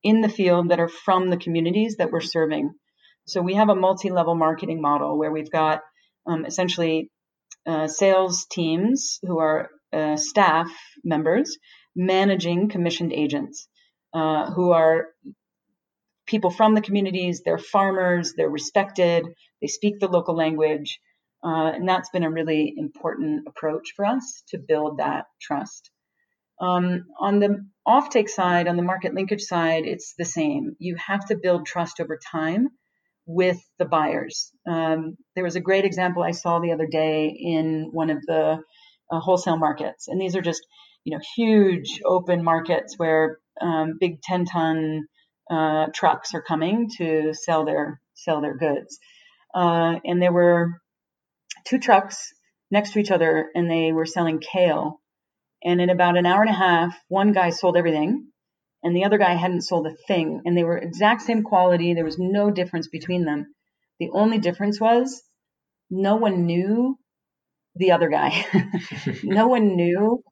in 0.02 0.20
the 0.20 0.28
field 0.28 0.68
that 0.68 0.78
are 0.78 0.94
from 1.06 1.30
the 1.30 1.38
communities 1.38 1.96
that 1.96 2.10
we're 2.10 2.20
serving. 2.20 2.74
So 3.26 3.40
we 3.40 3.54
have 3.54 3.70
a 3.70 3.74
multi-level 3.74 4.34
marketing 4.34 4.82
model 4.82 5.16
where 5.16 5.32
we've 5.32 5.50
got 5.50 5.80
um, 6.26 6.44
essentially 6.44 7.10
uh, 7.66 7.86
sales 7.86 8.44
teams 8.50 9.18
who 9.22 9.38
are 9.38 9.70
uh, 9.90 10.16
staff 10.16 10.70
members 11.02 11.56
managing 11.96 12.68
commissioned 12.68 13.14
agents 13.14 13.66
uh, 14.12 14.50
who 14.50 14.72
are 14.72 15.06
people 16.26 16.50
from 16.50 16.74
the 16.74 16.82
communities. 16.82 17.40
They're 17.42 17.56
farmers. 17.56 18.34
They're 18.36 18.50
respected. 18.50 19.24
They 19.62 19.68
speak 19.68 19.98
the 19.98 20.08
local 20.08 20.36
language. 20.36 21.00
Uh, 21.42 21.72
and 21.74 21.88
that's 21.88 22.10
been 22.10 22.24
a 22.24 22.30
really 22.30 22.74
important 22.76 23.48
approach 23.48 23.94
for 23.96 24.04
us 24.04 24.42
to 24.50 24.58
build 24.58 24.98
that 24.98 25.24
trust. 25.40 25.90
Um, 26.60 27.06
on 27.20 27.38
the 27.38 27.64
offtake 27.86 28.28
side, 28.28 28.68
on 28.68 28.76
the 28.76 28.82
market 28.82 29.14
linkage 29.14 29.42
side, 29.42 29.84
it's 29.86 30.14
the 30.18 30.24
same. 30.24 30.76
You 30.78 30.96
have 30.96 31.24
to 31.26 31.36
build 31.36 31.66
trust 31.66 32.00
over 32.00 32.18
time 32.32 32.68
with 33.26 33.58
the 33.78 33.84
buyers. 33.84 34.50
Um, 34.66 35.16
there 35.34 35.44
was 35.44 35.54
a 35.54 35.60
great 35.60 35.84
example 35.84 36.22
I 36.22 36.32
saw 36.32 36.58
the 36.58 36.72
other 36.72 36.86
day 36.86 37.28
in 37.28 37.90
one 37.92 38.10
of 38.10 38.24
the 38.26 38.58
uh, 39.10 39.20
wholesale 39.20 39.58
markets, 39.58 40.08
and 40.08 40.20
these 40.20 40.34
are 40.34 40.42
just 40.42 40.66
you 41.04 41.14
know 41.14 41.22
huge 41.36 42.00
open 42.04 42.42
markets 42.42 42.94
where 42.96 43.38
um, 43.60 43.96
big 44.00 44.20
10 44.22 44.46
ton 44.46 45.06
uh, 45.50 45.86
trucks 45.94 46.34
are 46.34 46.42
coming 46.42 46.90
to 46.98 47.32
sell 47.34 47.64
their 47.64 48.00
sell 48.14 48.40
their 48.40 48.56
goods, 48.56 48.98
uh, 49.54 49.94
and 50.04 50.20
there 50.20 50.32
were 50.32 50.80
two 51.66 51.78
trucks 51.78 52.32
next 52.70 52.92
to 52.92 52.98
each 52.98 53.10
other, 53.10 53.48
and 53.54 53.70
they 53.70 53.92
were 53.92 54.06
selling 54.06 54.40
kale 54.40 55.00
and 55.62 55.80
in 55.80 55.90
about 55.90 56.16
an 56.16 56.26
hour 56.26 56.40
and 56.42 56.50
a 56.50 56.54
half, 56.54 56.96
one 57.08 57.32
guy 57.32 57.50
sold 57.50 57.76
everything 57.76 58.28
and 58.82 58.94
the 58.94 59.04
other 59.04 59.18
guy 59.18 59.34
hadn't 59.34 59.62
sold 59.62 59.86
a 59.86 59.94
thing. 60.06 60.42
And 60.44 60.56
they 60.56 60.64
were 60.64 60.78
exact 60.78 61.22
same 61.22 61.42
quality. 61.42 61.94
There 61.94 62.04
was 62.04 62.18
no 62.18 62.50
difference 62.50 62.88
between 62.88 63.24
them. 63.24 63.54
The 63.98 64.10
only 64.12 64.38
difference 64.38 64.80
was 64.80 65.22
no 65.90 66.16
one 66.16 66.46
knew 66.46 66.98
the 67.74 67.92
other 67.92 68.08
guy. 68.08 68.46
no 69.24 69.48
one 69.48 69.76
knew 69.76 70.22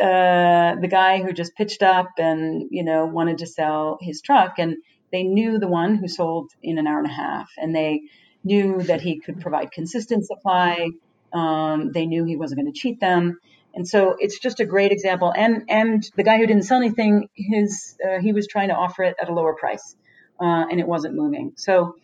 uh, 0.00 0.76
the 0.76 0.88
guy 0.88 1.22
who 1.22 1.32
just 1.32 1.56
pitched 1.56 1.82
up 1.82 2.10
and 2.18 2.68
you 2.70 2.84
know 2.84 3.06
wanted 3.06 3.38
to 3.38 3.46
sell 3.46 3.98
his 4.00 4.22
truck, 4.22 4.58
and 4.58 4.76
they 5.10 5.24
knew 5.24 5.58
the 5.58 5.68
one 5.68 5.96
who 5.96 6.06
sold 6.06 6.50
in 6.62 6.78
an 6.78 6.86
hour 6.86 6.98
and 6.98 7.10
a 7.10 7.12
half, 7.12 7.50
and 7.56 7.74
they 7.74 8.02
knew 8.44 8.80
that 8.82 9.00
he 9.00 9.18
could 9.18 9.40
provide 9.40 9.72
consistent 9.72 10.24
supply. 10.24 10.90
Um, 11.32 11.90
they 11.92 12.06
knew 12.06 12.24
he 12.24 12.36
wasn't 12.36 12.60
going 12.60 12.72
to 12.72 12.78
cheat 12.78 13.00
them, 13.00 13.40
and 13.76 13.86
so 13.86 14.16
it's 14.18 14.38
just 14.38 14.58
a 14.58 14.64
great 14.64 14.90
example. 14.90 15.32
And 15.36 15.64
and 15.68 16.10
the 16.16 16.22
guy 16.22 16.38
who 16.38 16.46
didn't 16.46 16.64
sell 16.64 16.78
anything, 16.78 17.28
his 17.34 17.96
uh, 18.02 18.20
he 18.20 18.32
was 18.32 18.48
trying 18.48 18.68
to 18.68 18.74
offer 18.74 19.04
it 19.04 19.16
at 19.20 19.28
a 19.28 19.34
lower 19.34 19.54
price, 19.54 19.94
uh, 20.40 20.64
and 20.70 20.80
it 20.80 20.88
wasn't 20.88 21.14
moving. 21.14 21.52
So 21.56 21.94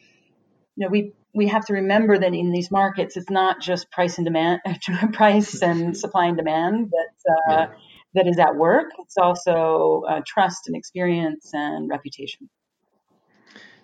you 0.76 0.84
know 0.84 0.88
we 0.88 1.12
we 1.34 1.48
have 1.48 1.64
to 1.66 1.72
remember 1.72 2.18
that 2.18 2.34
in 2.34 2.52
these 2.52 2.70
markets, 2.70 3.16
it's 3.16 3.30
not 3.30 3.60
just 3.60 3.90
price 3.90 4.18
and 4.18 4.26
demand, 4.26 4.60
price 5.14 5.62
and 5.62 5.96
supply 6.04 6.26
and 6.26 6.36
demand 6.36 6.90
that 6.90 7.32
uh, 7.32 7.50
yeah. 7.50 7.66
that 8.14 8.26
is 8.26 8.38
at 8.38 8.54
work. 8.54 8.90
It's 8.98 9.16
also 9.16 10.02
uh, 10.06 10.20
trust 10.26 10.66
and 10.66 10.76
experience 10.76 11.50
and 11.54 11.88
reputation. 11.88 12.50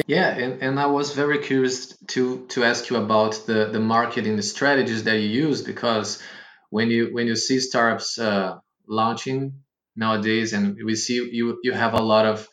Yeah, 0.06 0.28
and, 0.28 0.62
and 0.62 0.78
I 0.78 0.86
was 0.86 1.14
very 1.14 1.38
curious 1.38 1.96
to 2.08 2.46
to 2.48 2.64
ask 2.64 2.90
you 2.90 2.96
about 2.96 3.46
the 3.46 3.70
the 3.72 3.80
marketing 3.80 4.40
strategies 4.42 5.04
that 5.04 5.16
you 5.16 5.28
use 5.46 5.62
because 5.62 6.22
when 6.70 6.90
you 6.90 7.10
when 7.12 7.26
you 7.26 7.36
see 7.36 7.60
startups 7.60 8.18
uh, 8.18 8.58
launching 8.88 9.54
nowadays, 9.96 10.52
and 10.54 10.78
we 10.84 10.96
see 10.96 11.16
you 11.32 11.58
you 11.64 11.72
have 11.72 11.94
a 11.94 12.02
lot 12.02 12.26
of 12.26 12.48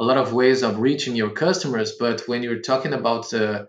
a 0.00 0.04
lot 0.04 0.18
of 0.18 0.34
ways 0.34 0.62
of 0.64 0.80
reaching 0.80 1.16
your 1.16 1.30
customers, 1.30 1.94
but 2.00 2.22
when 2.28 2.44
you're 2.44 2.60
talking 2.62 2.94
about 2.94 3.34
uh, 3.34 3.66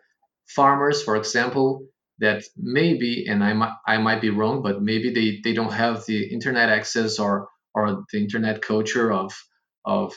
farmers, 0.47 1.03
for 1.03 1.17
example, 1.17 1.87
that 2.19 2.43
maybe, 2.57 3.27
and 3.29 3.43
I 3.45 3.53
might 3.53 3.73
I 3.87 3.99
might 3.99 4.21
be 4.21 4.31
wrong, 4.31 4.63
but 4.63 4.83
maybe 4.83 5.13
they, 5.13 5.41
they 5.43 5.53
don't 5.55 5.73
have 5.73 6.05
the 6.07 6.25
internet 6.33 6.69
access 6.69 7.19
or 7.19 7.49
or 7.75 8.05
the 8.13 8.19
internet 8.19 8.61
culture 8.63 9.13
of 9.13 9.33
of 9.85 10.15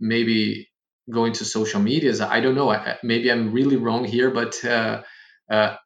maybe 0.00 0.68
going 1.12 1.34
to 1.34 1.46
social 1.46 1.82
medias. 1.82 2.20
I 2.22 2.40
don't 2.40 2.56
know. 2.56 2.70
I, 2.70 2.98
maybe 3.04 3.30
I'm 3.32 3.52
really 3.52 3.76
wrong 3.76 4.04
here, 4.06 4.30
but 4.32 4.64
uh, 4.64 5.02
uh, 5.50 5.76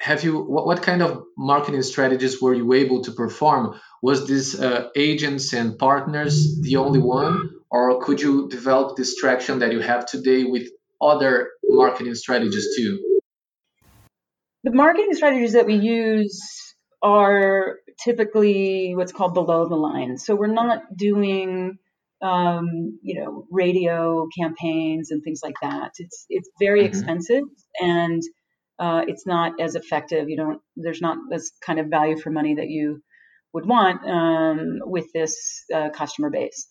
have 0.00 0.22
you 0.22 0.38
what, 0.38 0.66
what, 0.66 0.82
kind 0.82 1.02
of 1.02 1.24
marketing 1.36 1.82
strategies 1.82 2.40
were 2.40 2.54
you 2.54 2.72
able 2.72 3.02
to 3.02 3.12
perform? 3.12 3.78
Was 4.02 4.26
this 4.28 4.58
uh, 4.58 4.88
agents 4.94 5.52
and 5.52 5.78
partners 5.78 6.60
the 6.60 6.76
only 6.76 7.00
one, 7.00 7.50
or 7.70 8.00
could 8.02 8.20
you 8.20 8.48
develop 8.48 8.96
this 8.96 9.16
traction 9.16 9.58
that 9.58 9.72
you 9.72 9.80
have 9.80 10.06
today 10.06 10.44
with 10.44 10.68
other 11.00 11.50
marketing 11.64 12.14
strategies 12.14 12.76
too? 12.76 13.20
The 14.64 14.72
marketing 14.72 15.14
strategies 15.14 15.52
that 15.54 15.66
we 15.66 15.74
use 15.74 16.40
are 17.02 17.76
typically 18.02 18.94
what's 18.94 19.12
called 19.12 19.34
below 19.34 19.68
the 19.68 19.76
line. 19.76 20.18
So 20.18 20.36
we're 20.36 20.46
not 20.46 20.82
doing 20.96 21.78
um, 22.20 22.98
you 23.02 23.20
know 23.20 23.46
radio 23.50 24.28
campaigns 24.38 25.10
and 25.10 25.22
things 25.24 25.40
like 25.42 25.56
that. 25.62 25.92
It's 25.98 26.26
it's 26.28 26.50
very 26.60 26.80
mm-hmm. 26.80 26.88
expensive 26.88 27.44
and 27.80 28.22
uh, 28.78 29.02
it's 29.06 29.26
not 29.26 29.60
as 29.60 29.74
effective. 29.74 30.28
You 30.28 30.36
don't 30.36 30.60
there's 30.76 31.00
not 31.00 31.18
this 31.30 31.52
kind 31.64 31.80
of 31.80 31.86
value 31.88 32.18
for 32.18 32.30
money 32.30 32.54
that 32.56 32.68
you 32.68 33.02
would 33.52 33.66
want 33.66 34.04
um, 34.08 34.78
with 34.80 35.12
this 35.12 35.64
uh, 35.74 35.90
customer 35.90 36.30
base. 36.30 36.68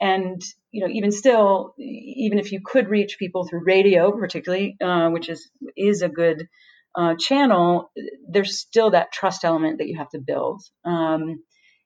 And 0.00 0.42
you 0.70 0.82
know, 0.82 0.92
even 0.92 1.10
still, 1.10 1.74
even 1.78 2.38
if 2.38 2.52
you 2.52 2.60
could 2.64 2.88
reach 2.88 3.16
people 3.18 3.46
through 3.46 3.64
radio, 3.64 4.12
particularly, 4.12 4.76
uh, 4.80 5.08
which 5.08 5.28
is 5.28 5.50
is 5.76 6.02
a 6.02 6.08
good 6.08 6.46
uh, 6.94 7.14
channel, 7.18 7.90
there's 8.28 8.58
still 8.58 8.90
that 8.90 9.12
trust 9.12 9.44
element 9.44 9.78
that 9.78 9.88
you 9.88 9.96
have 9.96 10.10
to 10.10 10.18
build. 10.18 10.62
Um, 10.84 11.42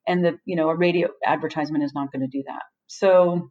and 0.07 0.25
the 0.25 0.39
you 0.45 0.57
know 0.57 0.71
a 0.71 0.77
radio 0.77 1.09
advertisement 1.25 1.85
is 1.85 1.95
not 1.95 2.11
going 2.11 2.23
to 2.23 2.39
do 2.39 2.43
that. 2.47 2.62
So 2.89 3.50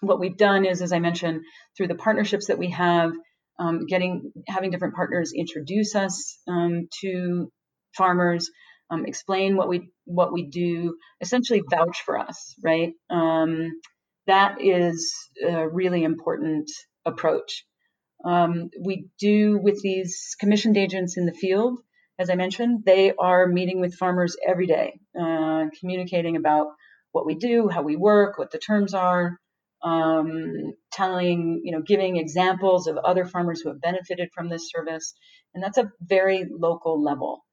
what 0.00 0.18
we've 0.18 0.36
done 0.36 0.64
is, 0.64 0.82
as 0.82 0.92
I 0.92 0.98
mentioned, 0.98 1.42
through 1.76 1.88
the 1.88 1.94
partnerships 1.94 2.48
that 2.48 2.58
we 2.58 2.70
have, 2.70 3.12
um, 3.58 3.86
getting 3.86 4.32
having 4.48 4.70
different 4.70 4.94
partners 4.94 5.32
introduce 5.34 5.94
us 5.94 6.38
um, 6.48 6.88
to 7.00 7.50
farmers, 7.96 8.50
um, 8.90 9.06
explain 9.06 9.56
what 9.56 9.68
we 9.68 9.90
what 10.04 10.32
we 10.32 10.46
do, 10.46 10.96
essentially 11.20 11.62
vouch 11.70 12.02
for 12.04 12.18
us, 12.18 12.54
right? 12.62 12.92
Um, 13.10 13.80
that 14.26 14.60
is 14.60 15.14
a 15.46 15.68
really 15.68 16.04
important 16.04 16.70
approach. 17.04 17.64
Um, 18.24 18.70
we 18.80 19.06
do 19.20 19.58
with 19.58 19.80
these 19.82 20.34
commissioned 20.40 20.76
agents 20.76 21.16
in 21.16 21.26
the 21.26 21.32
field, 21.32 21.78
as 22.18 22.30
I 22.30 22.34
mentioned, 22.34 22.84
they 22.84 23.12
are 23.18 23.46
meeting 23.46 23.80
with 23.80 23.94
farmers 23.94 24.36
every 24.46 24.66
day, 24.66 24.98
uh, 25.18 25.66
communicating 25.78 26.36
about 26.36 26.68
what 27.12 27.26
we 27.26 27.34
do, 27.34 27.68
how 27.68 27.82
we 27.82 27.96
work, 27.96 28.38
what 28.38 28.50
the 28.50 28.58
terms 28.58 28.94
are, 28.94 29.38
um, 29.82 30.72
telling, 30.92 31.60
you 31.64 31.72
know, 31.72 31.82
giving 31.82 32.16
examples 32.16 32.86
of 32.86 32.96
other 32.96 33.24
farmers 33.24 33.60
who 33.60 33.68
have 33.70 33.80
benefited 33.80 34.30
from 34.34 34.48
this 34.48 34.70
service. 34.70 35.14
And 35.54 35.62
that's 35.62 35.78
a 35.78 35.90
very 36.00 36.46
local 36.50 37.02
level. 37.02 37.44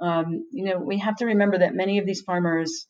Um, 0.00 0.46
you 0.50 0.64
know, 0.64 0.78
we 0.78 0.98
have 0.98 1.16
to 1.16 1.26
remember 1.26 1.58
that 1.58 1.74
many 1.74 1.98
of 1.98 2.06
these 2.06 2.22
farmers, 2.22 2.86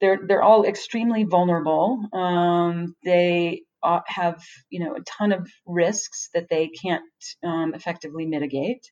they're, 0.00 0.20
they're 0.26 0.42
all 0.42 0.64
extremely 0.64 1.24
vulnerable. 1.24 2.00
Um, 2.12 2.94
they 3.04 3.62
uh, 3.82 4.00
have 4.06 4.42
you 4.70 4.84
know 4.84 4.94
a 4.94 5.00
ton 5.18 5.32
of 5.32 5.48
risks 5.66 6.28
that 6.34 6.48
they 6.48 6.68
can't 6.68 7.02
um, 7.44 7.74
effectively 7.74 8.26
mitigate, 8.26 8.90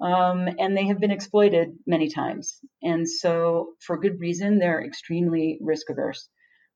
um, 0.00 0.48
and 0.58 0.76
they 0.76 0.86
have 0.86 0.98
been 0.98 1.10
exploited 1.10 1.70
many 1.86 2.08
times. 2.08 2.58
And 2.82 3.08
so, 3.08 3.74
for 3.80 3.98
good 3.98 4.18
reason, 4.18 4.58
they're 4.58 4.84
extremely 4.84 5.58
risk 5.60 5.88
averse. 5.90 6.28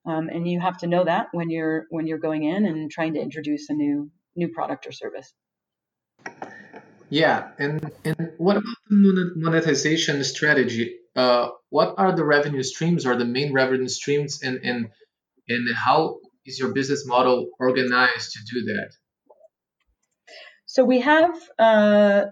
Um, 0.06 0.28
and 0.28 0.48
you 0.48 0.60
have 0.60 0.78
to 0.78 0.86
know 0.86 1.04
that 1.04 1.28
when 1.32 1.50
you're 1.50 1.86
when 1.90 2.06
you're 2.06 2.18
going 2.18 2.44
in 2.44 2.64
and 2.64 2.90
trying 2.90 3.14
to 3.14 3.20
introduce 3.20 3.68
a 3.68 3.74
new 3.74 4.10
new 4.34 4.48
product 4.48 4.86
or 4.86 4.92
service. 4.92 5.32
Yeah, 7.10 7.48
and 7.58 7.90
and 8.04 8.32
what 8.38 8.56
about 8.56 8.76
the 8.88 9.32
monetization 9.36 10.22
strategy? 10.24 10.96
Uh, 11.16 11.48
what 11.70 11.94
are 11.98 12.14
the 12.14 12.24
revenue 12.24 12.62
streams 12.62 13.04
or 13.04 13.16
the 13.16 13.24
main 13.24 13.52
revenue 13.52 13.88
streams, 13.88 14.42
and 14.42 14.60
and 14.62 14.88
and 15.48 15.76
how 15.76 16.18
is 16.46 16.58
your 16.58 16.72
business 16.72 17.06
model 17.06 17.48
organized 17.58 18.32
to 18.32 18.38
do 18.54 18.64
that? 18.66 18.90
So 20.66 20.84
we 20.84 21.00
have 21.00 21.34
uh, 21.58 22.26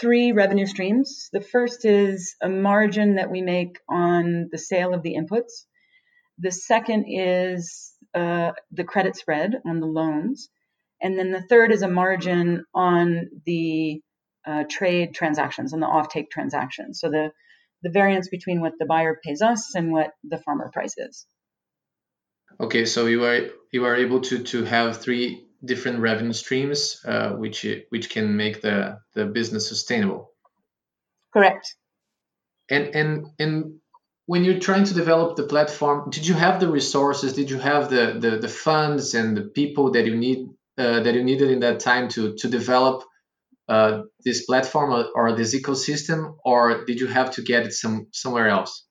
three 0.00 0.30
revenue 0.30 0.66
streams. 0.66 1.28
The 1.32 1.40
first 1.40 1.84
is 1.84 2.36
a 2.40 2.48
margin 2.48 3.16
that 3.16 3.30
we 3.30 3.42
make 3.42 3.78
on 3.88 4.48
the 4.52 4.58
sale 4.58 4.94
of 4.94 5.02
the 5.02 5.16
inputs. 5.16 5.64
The 6.38 6.50
second 6.50 7.06
is 7.08 7.92
uh, 8.14 8.52
the 8.70 8.84
credit 8.84 9.16
spread 9.16 9.60
on 9.64 9.80
the 9.80 9.86
loans. 9.86 10.48
And 11.00 11.18
then 11.18 11.32
the 11.32 11.42
third 11.42 11.72
is 11.72 11.82
a 11.82 11.88
margin 11.88 12.64
on 12.74 13.28
the 13.44 14.00
uh, 14.46 14.64
trade 14.68 15.14
transactions, 15.14 15.72
on 15.72 15.80
the 15.80 15.86
offtake 15.86 16.30
transactions. 16.30 17.00
So 17.00 17.10
the, 17.10 17.32
the 17.82 17.90
variance 17.90 18.28
between 18.28 18.60
what 18.60 18.74
the 18.78 18.86
buyer 18.86 19.18
pays 19.22 19.42
us 19.42 19.74
and 19.74 19.92
what 19.92 20.12
the 20.22 20.38
farmer 20.38 20.70
price 20.72 20.94
is. 20.96 21.26
Okay, 22.60 22.84
so 22.84 23.06
you 23.06 23.24
are 23.24 23.48
you 23.72 23.84
are 23.86 23.96
able 23.96 24.20
to 24.20 24.42
to 24.44 24.64
have 24.64 25.00
three 25.00 25.46
different 25.64 26.00
revenue 26.00 26.32
streams, 26.32 27.00
uh, 27.04 27.30
which 27.30 27.66
which 27.88 28.10
can 28.10 28.36
make 28.36 28.60
the 28.60 28.98
the 29.14 29.24
business 29.24 29.68
sustainable. 29.68 30.30
Correct. 31.32 31.74
And 32.68 32.94
and 32.94 33.26
and 33.38 33.80
when 34.26 34.44
you're 34.44 34.60
trying 34.60 34.84
to 34.84 34.94
develop 34.94 35.36
the 35.36 35.42
platform, 35.42 36.10
did 36.10 36.26
you 36.26 36.34
have 36.34 36.60
the 36.60 36.68
resources? 36.68 37.32
Did 37.32 37.50
you 37.50 37.58
have 37.58 37.90
the 37.90 38.16
the, 38.18 38.38
the 38.38 38.48
funds 38.48 39.14
and 39.14 39.36
the 39.36 39.42
people 39.42 39.92
that 39.92 40.06
you 40.06 40.16
need 40.16 40.46
uh, 40.78 41.00
that 41.00 41.14
you 41.14 41.24
needed 41.24 41.50
in 41.50 41.60
that 41.60 41.80
time 41.80 42.08
to 42.10 42.34
to 42.36 42.48
develop 42.48 43.04
uh, 43.68 44.02
this 44.24 44.44
platform 44.44 44.92
or, 44.92 45.06
or, 45.14 45.36
this 45.36 45.54
ecosystem, 45.54 46.34
or 46.44 46.84
did 46.84 46.98
you 46.98 47.06
have 47.06 47.30
to 47.30 47.42
get 47.42 47.64
it 47.64 47.72
some 47.72 48.08
somewhere 48.12 48.48
else? 48.48 48.84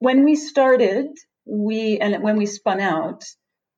When 0.00 0.24
we 0.24 0.34
started, 0.34 1.06
we 1.46 1.98
and 1.98 2.22
when 2.22 2.36
we 2.36 2.46
spun 2.46 2.80
out, 2.80 3.22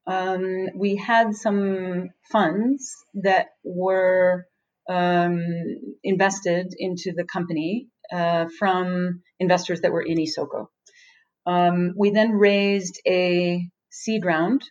um, 0.07 0.69
we 0.75 0.97
had 0.97 1.35
some 1.35 2.09
funds 2.33 2.95
that 3.23 3.49
were 3.63 4.47
um, 4.89 5.45
invested 6.03 6.75
into 6.79 7.13
the 7.15 7.25
company 7.25 7.89
uh, 8.13 8.47
from 8.59 9.23
investors 9.39 9.81
that 9.83 9.93
were 9.93 10.03
in 10.03 10.19
Isoko. 10.19 10.67
Um, 11.47 11.95
we 11.97 12.11
then 12.11 12.33
raised 12.33 13.01
a 13.07 13.69
seed 13.91 14.25
round 14.25 14.63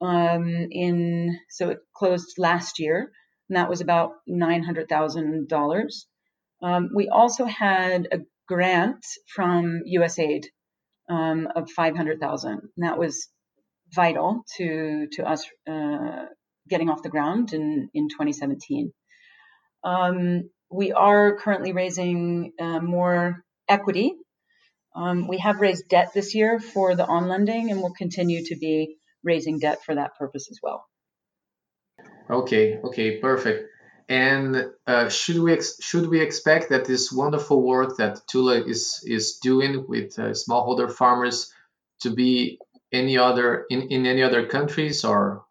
um, 0.00 0.68
in 0.70 1.38
so 1.48 1.70
it 1.70 1.78
closed 1.94 2.34
last 2.38 2.78
year, 2.78 3.10
and 3.48 3.56
that 3.56 3.68
was 3.68 3.80
about 3.80 4.12
nine 4.26 4.62
hundred 4.62 4.88
thousand 4.88 5.34
um, 5.34 5.46
dollars. 5.46 6.06
We 6.94 7.08
also 7.08 7.44
had 7.44 8.08
a 8.12 8.18
grant 8.48 9.04
from 9.34 9.82
USAID 9.86 10.44
um, 11.08 11.48
of 11.54 11.70
500,000. 11.70 12.50
And 12.50 12.60
that 12.78 12.98
was 12.98 13.28
vital 13.94 14.42
to, 14.56 15.06
to 15.12 15.28
us 15.28 15.46
uh, 15.70 16.26
getting 16.68 16.90
off 16.90 17.02
the 17.02 17.08
ground 17.08 17.52
in, 17.52 17.88
in 17.94 18.08
2017. 18.08 18.92
Um, 19.84 20.50
we 20.70 20.92
are 20.92 21.36
currently 21.36 21.72
raising 21.72 22.52
uh, 22.60 22.80
more 22.80 23.44
equity. 23.68 24.14
Um, 24.94 25.28
we 25.28 25.38
have 25.38 25.60
raised 25.60 25.88
debt 25.88 26.12
this 26.14 26.34
year 26.34 26.58
for 26.58 26.94
the 26.96 27.06
on 27.06 27.28
lending 27.28 27.70
and 27.70 27.80
we'll 27.80 27.92
continue 27.92 28.44
to 28.46 28.56
be 28.56 28.96
raising 29.22 29.58
debt 29.58 29.78
for 29.84 29.94
that 29.94 30.16
purpose 30.18 30.48
as 30.50 30.58
well. 30.62 30.84
Okay, 32.30 32.78
okay, 32.84 33.18
perfect. 33.18 33.70
And 34.08 34.70
uh, 34.86 35.08
should 35.08 35.38
we 35.38 35.52
ex- 35.52 35.82
should 35.82 36.08
we 36.08 36.20
expect 36.20 36.70
that 36.70 36.86
this 36.86 37.12
wonderful 37.12 37.62
work 37.62 37.98
that 37.98 38.26
Tula 38.26 38.64
is 38.64 39.02
is 39.06 39.38
doing 39.42 39.84
with 39.86 40.18
uh, 40.18 40.30
smallholder 40.32 40.90
farmers 40.90 41.52
to 42.00 42.10
be 42.10 42.58
any 42.90 43.18
other 43.18 43.66
in, 43.68 43.82
in 43.88 44.06
any 44.06 44.22
other 44.22 44.46
countries 44.46 45.04
or 45.04 45.44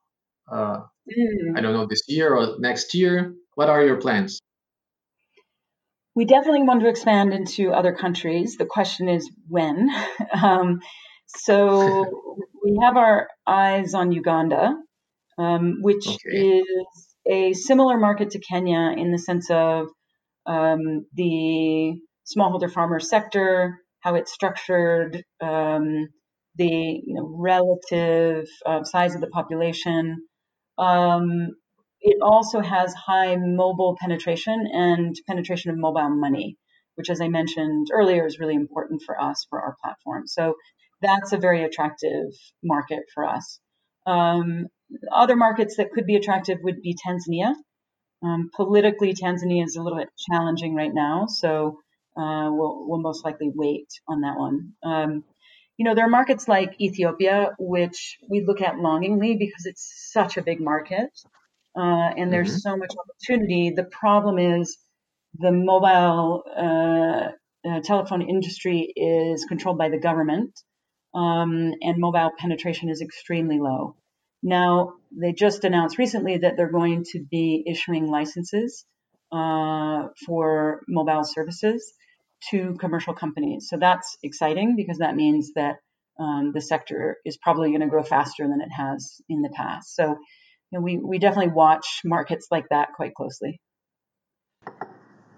uh, 0.52 0.82
mm. 1.08 1.56
I 1.56 1.62
don't 1.62 1.74
know 1.74 1.86
this 1.88 2.04
year 2.08 2.36
or 2.36 2.58
next 2.60 2.96
year? 2.96 3.36
What 3.54 3.70
are 3.70 3.86
your 3.86 3.98
plans? 3.98 4.40
We 6.18 6.26
definitely 6.26 6.64
want 6.64 6.82
to 6.82 6.90
expand 6.90 7.32
into 7.32 7.72
other 7.72 7.94
countries. 7.94 8.56
The 8.58 8.66
question 8.66 9.08
is 9.08 9.30
when. 9.48 9.88
um, 10.44 10.80
so 11.28 12.06
we 12.64 12.80
have 12.82 12.98
our 12.98 13.28
eyes 13.46 13.94
on 13.94 14.12
Uganda, 14.12 14.74
um, 15.38 15.78
which 15.82 16.08
okay. 16.08 16.58
is 16.58 17.08
a 17.30 17.54
similar 17.54 18.00
market 18.00 18.32
to 18.32 18.40
Kenya 18.40 18.96
in 18.98 19.12
the 19.12 19.20
sense 19.20 19.52
of 19.52 19.90
um, 20.48 21.06
the 21.14 21.94
smallholder 22.26 22.74
farmer 22.74 23.00
sector, 23.00 23.78
how 24.00 24.16
it's 24.16 24.34
structured, 24.34 25.24
um, 25.40 26.08
the 26.56 26.66
you 26.66 27.14
know, 27.14 27.32
relative 27.38 28.48
uh, 28.66 28.84
size 28.84 29.14
of 29.14 29.22
the 29.22 29.28
population. 29.28 30.18
Um, 30.80 31.50
it 32.02 32.18
also 32.22 32.62
has 32.62 32.94
high 32.94 33.36
mobile 33.36 33.98
penetration 34.00 34.68
and 34.72 35.16
penetration 35.28 35.72
of 35.72 35.78
mobile 35.78 36.10
money, 36.10 36.58
which, 36.96 37.10
as 37.10 37.22
I 37.22 37.28
mentioned 37.28 37.88
earlier, 37.92 38.26
is 38.26 38.40
really 38.40 38.56
important 38.56 39.02
for 39.06 39.20
us 39.20 39.46
for 39.50 39.62
our 39.62 39.76
platform. 39.84 40.28
So 40.28 40.56
that's 41.02 41.34
a 41.34 41.38
very 41.38 41.64
attractive 41.64 42.30
market 42.64 43.04
for 43.14 43.26
us. 43.26 43.60
Um, 44.06 44.68
other 45.12 45.36
markets 45.36 45.78
that 45.78 45.92
could 45.92 46.06
be 46.06 46.16
attractive 46.16 46.60
would 46.64 46.82
be 46.82 46.96
Tanzania. 46.96 47.54
Um, 48.24 48.50
politically, 48.56 49.14
Tanzania 49.14 49.64
is 49.66 49.76
a 49.76 49.82
little 49.82 50.00
bit 50.00 50.10
challenging 50.32 50.76
right 50.76 50.94
now, 50.94 51.28
so 51.28 51.80
uh, 52.18 52.50
we'll, 52.52 52.88
we'll 52.88 53.02
most 53.02 53.24
likely 53.24 53.52
wait 53.54 53.88
on 54.08 54.22
that 54.22 54.38
one. 54.38 54.74
Um, 54.84 55.24
you 55.78 55.86
know, 55.86 55.94
there 55.94 56.06
are 56.06 56.10
markets 56.10 56.48
like 56.48 56.82
Ethiopia, 56.82 57.52
which 57.60 58.18
we 58.28 58.44
look 58.44 58.62
at 58.62 58.80
longingly 58.80 59.36
because 59.36 59.66
it's 59.66 60.10
such 60.12 60.38
a 60.38 60.42
big 60.42 60.60
market 60.60 61.10
uh, 61.78 62.12
and 62.18 62.34
there's 62.34 62.50
mm-hmm. 62.50 62.58
so 62.58 62.78
much 62.78 62.92
opportunity. 62.98 63.70
The 63.70 63.84
problem 63.84 64.40
is 64.40 64.78
the 65.38 65.52
mobile 65.52 66.44
uh, 66.56 67.70
uh, 67.70 67.82
telephone 67.82 68.24
industry 68.24 68.92
is 68.96 69.46
controlled 69.46 69.78
by 69.78 69.90
the 69.90 70.00
government, 70.00 70.60
um, 71.14 71.74
and 71.82 71.98
mobile 71.98 72.32
penetration 72.38 72.90
is 72.90 73.02
extremely 73.02 73.60
low. 73.60 73.96
Now, 74.42 74.94
they 75.12 75.34
just 75.34 75.64
announced 75.64 75.98
recently 75.98 76.38
that 76.40 76.58
they're 76.58 76.72
going 76.72 77.06
to 77.12 77.24
be 77.30 77.64
issuing 77.68 78.10
licenses 78.10 78.86
uh, 79.32 80.08
for 80.26 80.82
mobile 80.88 81.24
services 81.24 81.94
to 82.50 82.76
commercial 82.80 83.14
companies. 83.14 83.68
So 83.70 83.78
that's 83.78 84.18
exciting 84.24 84.76
because 84.76 85.00
that 85.00 85.16
means 85.16 85.54
that 85.56 85.78
um, 86.20 86.52
the 86.54 86.62
sector 86.62 87.18
is 87.26 87.38
probably 87.38 87.70
going 87.70 87.82
to 87.82 87.88
grow 87.88 88.04
faster 88.04 88.48
than 88.48 88.62
it 88.62 88.70
has 88.76 89.22
in 89.28 89.42
the 89.42 89.50
past. 89.50 89.96
So 89.96 90.18
we, 90.72 90.98
we 90.98 91.20
definitely 91.20 91.54
watch 91.54 92.02
markets 92.04 92.48
like 92.52 92.66
that 92.70 92.94
quite 92.94 93.14
closely. 93.14 93.60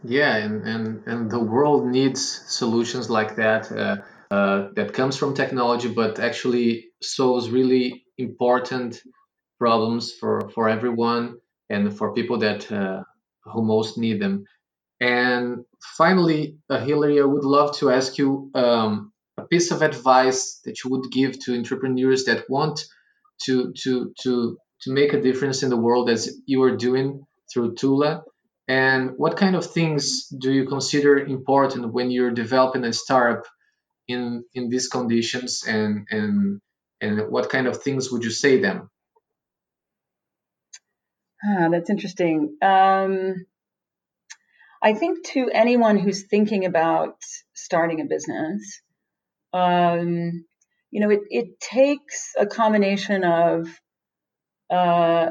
Yeah, 0.03 0.35
and, 0.37 0.65
and, 0.65 1.07
and 1.07 1.31
the 1.31 1.39
world 1.39 1.85
needs 1.85 2.21
solutions 2.47 3.09
like 3.09 3.35
that 3.35 3.71
uh, 3.71 3.97
uh, 4.31 4.69
that 4.75 4.93
comes 4.93 5.17
from 5.17 5.33
technology, 5.33 5.89
but 5.89 6.19
actually 6.19 6.89
solves 7.01 7.49
really 7.49 8.05
important 8.17 9.01
problems 9.57 10.13
for, 10.13 10.49
for 10.51 10.69
everyone 10.69 11.37
and 11.69 11.95
for 11.95 12.13
people 12.13 12.39
that 12.39 12.71
uh, 12.71 13.03
who 13.43 13.63
most 13.63 13.97
need 13.97 14.21
them. 14.21 14.45
And 15.01 15.65
finally, 15.97 16.57
uh, 16.69 16.79
Hilary, 16.79 17.21
I 17.21 17.25
would 17.25 17.43
love 17.43 17.77
to 17.77 17.89
ask 17.89 18.17
you 18.17 18.51
um, 18.53 19.11
a 19.37 19.43
piece 19.43 19.71
of 19.71 19.81
advice 19.81 20.61
that 20.65 20.83
you 20.83 20.91
would 20.91 21.11
give 21.11 21.39
to 21.39 21.55
entrepreneurs 21.55 22.25
that 22.25 22.49
want 22.49 22.85
to 23.43 23.73
to 23.83 24.13
to 24.21 24.57
to 24.81 24.91
make 24.91 25.13
a 25.13 25.21
difference 25.21 25.63
in 25.63 25.69
the 25.69 25.77
world 25.77 26.09
as 26.09 26.39
you 26.45 26.63
are 26.63 26.75
doing 26.75 27.25
through 27.51 27.75
Tula. 27.75 28.23
And 28.67 29.11
what 29.17 29.35
kind 29.35 29.55
of 29.55 29.65
things 29.65 30.27
do 30.27 30.51
you 30.51 30.65
consider 30.65 31.17
important 31.17 31.91
when 31.91 32.11
you're 32.11 32.31
developing 32.31 32.83
a 32.83 32.93
startup 32.93 33.45
in 34.07 34.43
in 34.53 34.69
these 34.69 34.87
conditions? 34.87 35.63
And 35.67 36.07
and 36.11 36.61
and 37.01 37.31
what 37.31 37.49
kind 37.49 37.67
of 37.67 37.81
things 37.81 38.11
would 38.11 38.23
you 38.23 38.31
say 38.31 38.59
them? 38.59 38.89
Ah, 41.43 41.69
that's 41.71 41.89
interesting. 41.89 42.57
Um, 42.61 43.45
I 44.81 44.93
think 44.93 45.25
to 45.27 45.49
anyone 45.51 45.97
who's 45.97 46.23
thinking 46.23 46.65
about 46.65 47.15
starting 47.53 48.01
a 48.01 48.05
business, 48.05 48.81
um, 49.53 50.45
you 50.91 51.01
know, 51.01 51.09
it, 51.09 51.21
it 51.29 51.59
takes 51.59 52.33
a 52.37 52.45
combination 52.45 53.23
of 53.23 53.67
uh, 54.69 55.29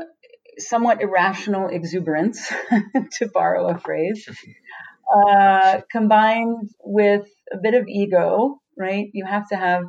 somewhat 0.59 1.03
irrational 1.03 1.69
exuberance, 1.69 2.49
to 3.13 3.29
borrow 3.33 3.69
a 3.69 3.79
phrase, 3.79 4.29
uh, 5.15 5.81
combined 5.91 6.71
with 6.83 7.29
a 7.53 7.59
bit 7.59 7.75
of 7.75 7.87
ego, 7.89 8.61
right? 8.77 9.09
You 9.13 9.25
have 9.25 9.49
to 9.49 9.57
have 9.57 9.85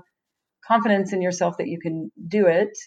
confidence 0.65 1.13
in 1.13 1.21
yourself 1.21 1.57
that 1.57 1.67
you 1.67 1.79
can 1.79 2.11
do 2.27 2.47
it 2.47 2.77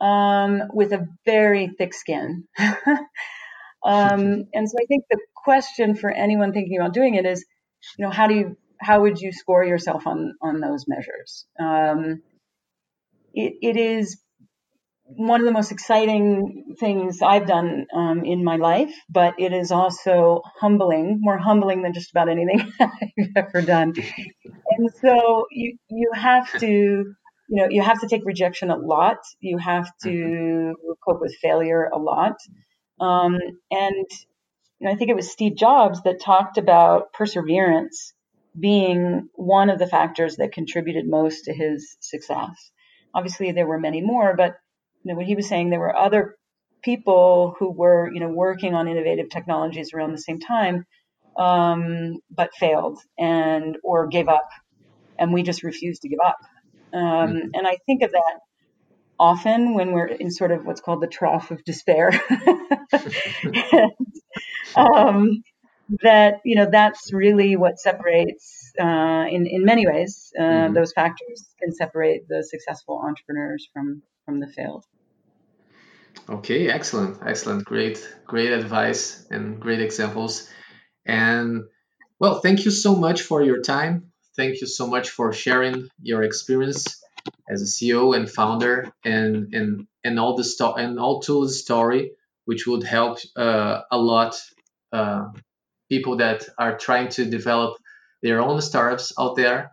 um, 0.00 0.62
with 0.72 0.92
a 0.92 1.06
very 1.24 1.68
thick 1.68 1.94
skin. 1.94 2.44
Um, 3.86 4.48
and 4.52 4.68
so 4.68 4.76
I 4.80 4.86
think 4.86 5.04
the 5.08 5.20
question 5.34 5.94
for 5.94 6.10
anyone 6.10 6.52
thinking 6.52 6.78
about 6.78 6.92
doing 6.92 7.14
it 7.14 7.24
is, 7.24 7.44
you 7.96 8.04
know, 8.04 8.10
how 8.10 8.26
do 8.26 8.34
you 8.34 8.56
how 8.80 9.02
would 9.02 9.20
you 9.20 9.32
score 9.32 9.64
yourself 9.64 10.06
on 10.06 10.34
on 10.42 10.60
those 10.60 10.86
measures? 10.88 11.46
Um, 11.58 12.22
it, 13.32 13.54
it 13.62 13.76
is 13.76 14.18
one 15.08 15.40
of 15.40 15.46
the 15.46 15.52
most 15.52 15.70
exciting 15.70 16.74
things 16.78 17.22
I've 17.22 17.46
done 17.46 17.86
um, 17.94 18.24
in 18.24 18.42
my 18.42 18.56
life, 18.56 18.92
but 19.08 19.34
it 19.38 19.52
is 19.52 19.70
also 19.70 20.42
humbling, 20.60 21.18
more 21.20 21.38
humbling 21.38 21.82
than 21.82 21.92
just 21.94 22.10
about 22.10 22.28
anything 22.28 22.72
I've 22.80 23.30
ever 23.36 23.62
done. 23.62 23.94
And 24.70 24.90
so 25.00 25.46
you 25.50 25.78
you 25.88 26.10
have 26.12 26.50
to 26.58 26.66
you 26.66 27.14
know 27.48 27.68
you 27.70 27.82
have 27.82 28.00
to 28.00 28.08
take 28.08 28.22
rejection 28.24 28.70
a 28.70 28.76
lot. 28.76 29.18
You 29.40 29.58
have 29.58 29.90
to 30.02 30.08
mm-hmm. 30.08 30.90
cope 31.06 31.20
with 31.20 31.36
failure 31.40 31.88
a 31.92 31.98
lot. 31.98 32.36
Um, 33.00 33.38
and 33.70 34.06
you 34.80 34.86
know, 34.86 34.90
I 34.90 34.96
think 34.96 35.10
it 35.10 35.16
was 35.16 35.30
Steve 35.30 35.56
Jobs 35.56 36.02
that 36.02 36.20
talked 36.20 36.58
about 36.58 37.12
perseverance 37.12 38.12
being 38.58 39.28
one 39.34 39.70
of 39.70 39.78
the 39.78 39.86
factors 39.86 40.36
that 40.36 40.52
contributed 40.52 41.06
most 41.06 41.44
to 41.44 41.52
his 41.52 41.96
success. 42.00 42.70
Obviously, 43.14 43.52
there 43.52 43.66
were 43.66 43.78
many 43.78 44.00
more, 44.00 44.34
but 44.36 44.56
you 45.06 45.12
know, 45.12 45.18
what 45.18 45.26
he 45.26 45.36
was 45.36 45.48
saying, 45.48 45.70
there 45.70 45.78
were 45.78 45.96
other 45.96 46.34
people 46.82 47.54
who 47.60 47.70
were, 47.70 48.10
you 48.12 48.18
know, 48.18 48.28
working 48.28 48.74
on 48.74 48.88
innovative 48.88 49.30
technologies 49.30 49.94
around 49.94 50.10
the 50.10 50.18
same 50.18 50.40
time, 50.40 50.84
um, 51.38 52.18
but 52.28 52.52
failed 52.56 52.98
and 53.16 53.76
or 53.84 54.08
gave 54.08 54.28
up, 54.28 54.48
and 55.16 55.32
we 55.32 55.44
just 55.44 55.62
refused 55.62 56.02
to 56.02 56.08
give 56.08 56.18
up. 56.18 56.38
Um, 56.92 57.02
mm-hmm. 57.02 57.48
And 57.54 57.68
I 57.68 57.76
think 57.86 58.02
of 58.02 58.10
that 58.10 58.40
often 59.16 59.74
when 59.74 59.92
we're 59.92 60.08
in 60.08 60.32
sort 60.32 60.50
of 60.50 60.66
what's 60.66 60.80
called 60.80 61.00
the 61.00 61.06
trough 61.06 61.52
of 61.52 61.62
despair. 61.62 62.10
and, 62.92 63.92
um, 64.74 65.44
that 66.02 66.40
you 66.44 66.56
know 66.56 66.66
that's 66.68 67.12
really 67.12 67.54
what 67.54 67.78
separates 67.78 68.72
uh, 68.80 69.24
in 69.30 69.46
in 69.46 69.64
many 69.64 69.86
ways 69.86 70.32
uh, 70.36 70.42
mm-hmm. 70.42 70.74
those 70.74 70.92
factors 70.92 71.46
can 71.62 71.72
separate 71.72 72.26
the 72.28 72.42
successful 72.42 73.00
entrepreneurs 73.04 73.68
from 73.72 74.02
from 74.24 74.40
the 74.40 74.48
failed 74.48 74.84
okay 76.28 76.68
excellent 76.68 77.18
excellent 77.24 77.64
great 77.64 77.98
great 78.26 78.52
advice 78.52 79.26
and 79.30 79.60
great 79.60 79.80
examples 79.80 80.50
and 81.04 81.64
well 82.18 82.40
thank 82.40 82.64
you 82.64 82.70
so 82.70 82.94
much 82.94 83.22
for 83.22 83.42
your 83.42 83.62
time 83.62 84.10
thank 84.36 84.60
you 84.60 84.66
so 84.66 84.86
much 84.86 85.10
for 85.10 85.32
sharing 85.32 85.88
your 86.02 86.22
experience 86.22 87.02
as 87.48 87.62
a 87.62 87.64
CEO 87.64 88.16
and 88.16 88.30
founder, 88.30 88.92
and 89.04 89.54
and 89.54 89.86
and 90.04 90.18
all 90.18 90.36
the 90.36 90.44
sto- 90.44 90.74
and 90.74 90.98
all 90.98 91.20
tools 91.20 91.60
story, 91.60 92.12
which 92.44 92.66
would 92.66 92.84
help 92.84 93.18
uh, 93.36 93.82
a 93.90 93.98
lot 93.98 94.40
uh, 94.92 95.28
people 95.88 96.16
that 96.18 96.44
are 96.58 96.76
trying 96.76 97.08
to 97.10 97.24
develop 97.24 97.76
their 98.22 98.40
own 98.40 98.60
startups 98.60 99.12
out 99.18 99.36
there. 99.36 99.72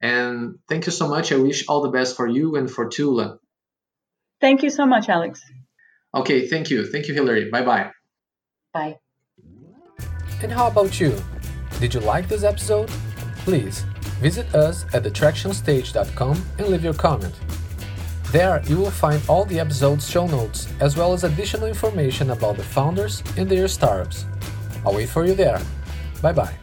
And 0.00 0.58
thank 0.68 0.86
you 0.86 0.92
so 0.92 1.08
much. 1.08 1.32
I 1.32 1.36
wish 1.36 1.68
all 1.68 1.82
the 1.82 1.90
best 1.90 2.16
for 2.16 2.26
you 2.26 2.56
and 2.56 2.70
for 2.70 2.88
Tula. 2.88 3.38
Thank 4.40 4.62
you 4.62 4.70
so 4.70 4.86
much, 4.86 5.10
Alex. 5.10 5.42
Okay, 6.14 6.48
thank 6.48 6.70
you. 6.70 6.86
Thank 6.86 7.08
you, 7.08 7.14
Hilary. 7.14 7.50
Bye 7.50 7.62
bye. 7.62 7.90
Bye. 8.72 8.98
And 10.42 10.50
how 10.50 10.66
about 10.68 11.00
you? 11.00 11.22
Did 11.80 11.94
you 11.94 12.00
like 12.00 12.28
this 12.28 12.44
episode? 12.44 12.88
Please 13.44 13.84
Visit 14.20 14.54
us 14.54 14.84
at 14.92 15.02
thetractionstage.com 15.02 16.44
and 16.58 16.68
leave 16.68 16.84
your 16.84 16.94
comment. 16.94 17.34
There, 18.32 18.62
you 18.66 18.76
will 18.76 18.90
find 18.90 19.20
all 19.28 19.46
the 19.46 19.58
episode's 19.58 20.08
show 20.08 20.26
notes, 20.26 20.68
as 20.78 20.96
well 20.96 21.14
as 21.14 21.24
additional 21.24 21.66
information 21.66 22.30
about 22.30 22.56
the 22.56 22.62
founders 22.62 23.22
and 23.38 23.48
their 23.48 23.66
startups. 23.66 24.26
I'll 24.84 24.94
wait 24.94 25.08
for 25.08 25.24
you 25.24 25.34
there. 25.34 25.60
Bye 26.20 26.32
bye. 26.32 26.54